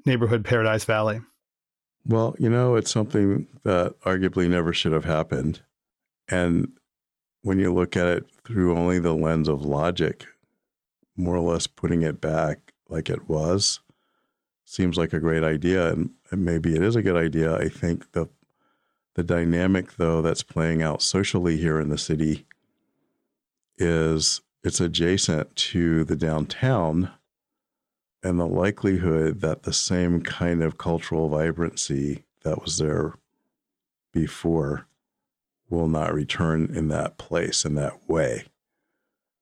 [0.07, 1.21] neighborhood Paradise Valley?
[2.07, 5.63] Well, you know, it's something that arguably never should have happened.
[6.29, 6.73] And
[7.43, 10.27] when you look at it through only the lens of logic,
[11.17, 13.81] more or less putting it back like it was
[14.65, 15.93] seems like a great idea.
[15.93, 17.57] And, maybe it is a good idea.
[17.57, 18.29] I think the
[19.17, 22.47] the dynamic though that's playing out socially here in the city
[23.77, 27.11] is it's adjacent to the downtown
[28.23, 33.15] and the likelihood that the same kind of cultural vibrancy that was there
[34.13, 34.87] before
[35.69, 38.45] will not return in that place in that way.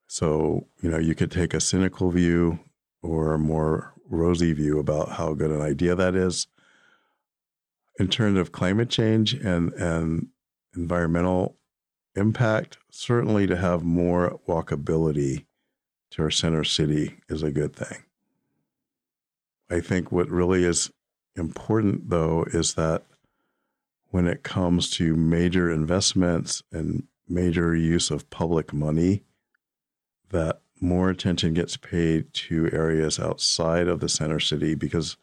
[0.06, 2.60] So, you know, you could take a cynical view
[3.02, 6.46] or a more rosy view about how good an idea that is.
[7.98, 10.28] In terms of climate change and, and
[10.74, 11.56] environmental
[12.14, 15.46] impact, certainly to have more walkability
[16.10, 18.04] to our center city is a good thing.
[19.70, 20.90] I think what really is
[21.36, 23.04] important, though, is that
[24.10, 29.24] when it comes to major investments and major use of public money,
[30.30, 35.16] that more attention gets paid to areas outside of the center city because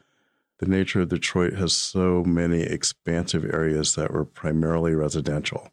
[0.60, 5.72] the nature of Detroit has so many expansive areas that were primarily residential.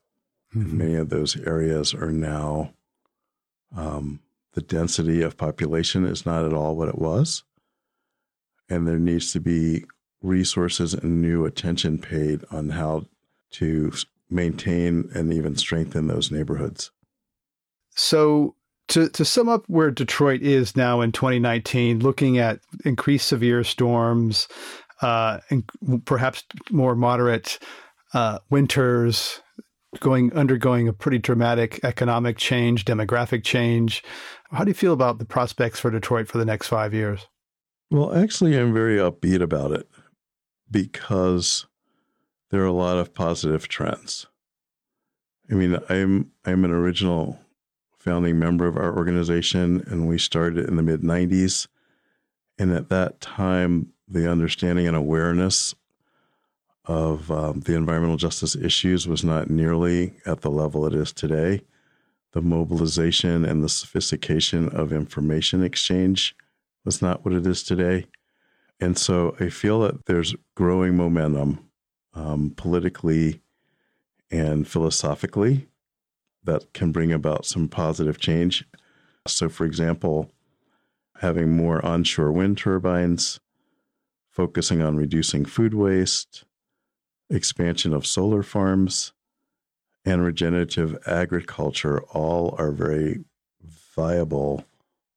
[0.55, 0.79] Mm-hmm.
[0.79, 2.73] Many of those areas are now,
[3.77, 4.21] um,
[4.55, 7.45] the density of population is not at all what it was
[8.73, 9.85] and there needs to be
[10.23, 13.05] resources and new attention paid on how
[13.51, 13.93] to
[14.31, 16.91] maintain and even strengthen those neighborhoods.
[17.91, 18.55] So,
[18.93, 24.49] to, to sum up where Detroit is now in 2019, looking at increased severe storms,
[25.01, 25.65] uh, and
[26.05, 27.59] perhaps more moderate
[28.13, 29.41] uh, winters,
[30.01, 34.05] going undergoing a pretty dramatic economic change, demographic change.
[34.51, 37.27] How do you feel about the prospects for Detroit for the next five years?
[37.91, 39.89] Well, actually, I'm very upbeat about it
[40.71, 41.67] because
[42.51, 44.27] there are a lot of positive trends.
[45.51, 47.39] I mean, I'm I'm an original
[48.03, 51.69] founding member of our organization, and we started in the mid '90s.
[52.59, 55.75] And at that time, the understanding and awareness
[56.85, 61.63] of um, the environmental justice issues was not nearly at the level it is today.
[62.33, 66.35] The mobilization and the sophistication of information exchange
[66.85, 68.07] was not what it is today.
[68.81, 71.71] And so I feel that there's growing momentum
[72.15, 73.41] um, politically
[74.29, 75.69] and philosophically
[76.45, 78.65] that can bring about some positive change.
[79.27, 80.31] So, for example,
[81.21, 83.41] having more onshore wind turbines,
[84.31, 86.45] focusing on reducing food waste,
[87.31, 89.13] expansion of solar farms,
[90.05, 93.25] and regenerative agriculture all are very
[93.95, 94.65] viable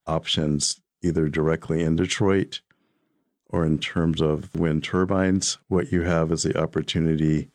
[0.06, 2.62] options either directly in Detroit
[3.48, 7.50] or in terms of wind turbines, what you have is the opportunity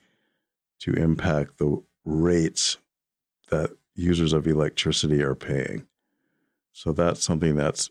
[0.78, 2.78] to impact the rates
[3.50, 5.86] that users of electricity are paying.
[6.72, 7.90] So that's something that's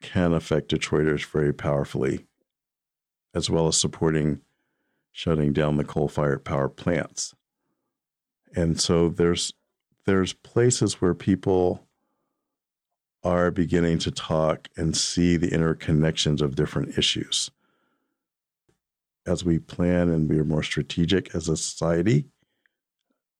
[0.00, 2.26] can affect Detroiters very powerfully,
[3.34, 4.40] as well as supporting
[5.10, 7.34] shutting down the coal-fired power plants.
[8.54, 9.52] And so there's
[10.06, 11.86] there's places where people
[13.24, 17.50] are beginning to talk and see the interconnections of different issues.
[19.26, 22.26] As we plan and we are more strategic as a society,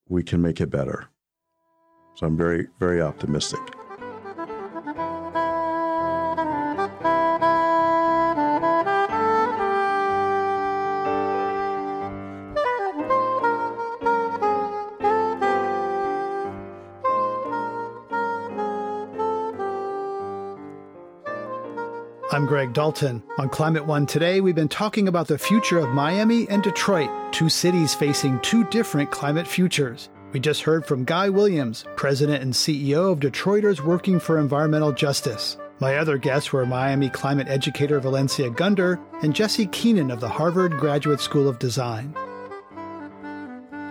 [0.08, 1.08] we can make it better.
[2.18, 3.60] So I'm very, very optimistic.
[22.32, 23.22] I'm Greg Dalton.
[23.38, 27.48] On Climate One today, we've been talking about the future of Miami and Detroit, two
[27.48, 30.08] cities facing two different climate futures.
[30.32, 35.56] We just heard from Guy Williams, President and CEO of Detroiters Working for Environmental Justice.
[35.80, 40.72] My other guests were Miami climate educator Valencia Gunder and Jesse Keenan of the Harvard
[40.72, 42.14] Graduate School of Design.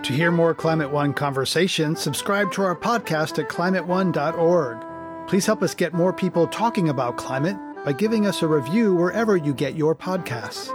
[0.04, 5.28] To hear more Climate One conversations, subscribe to our podcast at climateone.org.
[5.28, 9.36] Please help us get more people talking about climate by giving us a review wherever
[9.36, 10.72] you get your podcasts.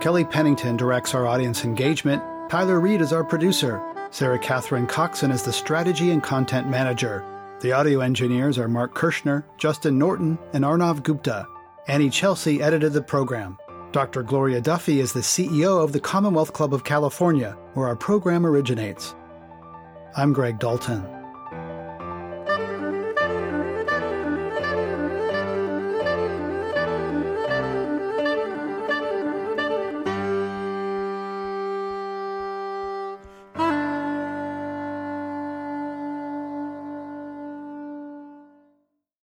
[0.00, 2.20] Kelly Pennington directs our audience engagement.
[2.50, 3.80] Tyler Reed is our producer.
[4.10, 7.24] Sarah Catherine Coxon is the strategy and content manager.
[7.60, 11.46] The audio engineers are Mark Kirschner, Justin Norton, and Arnav Gupta.
[11.88, 13.58] Annie Chelsea edited the program.
[13.92, 14.22] Dr.
[14.22, 19.14] Gloria Duffy is the CEO of the Commonwealth Club of California, where our program originates.
[20.16, 21.17] I'm Greg Dalton.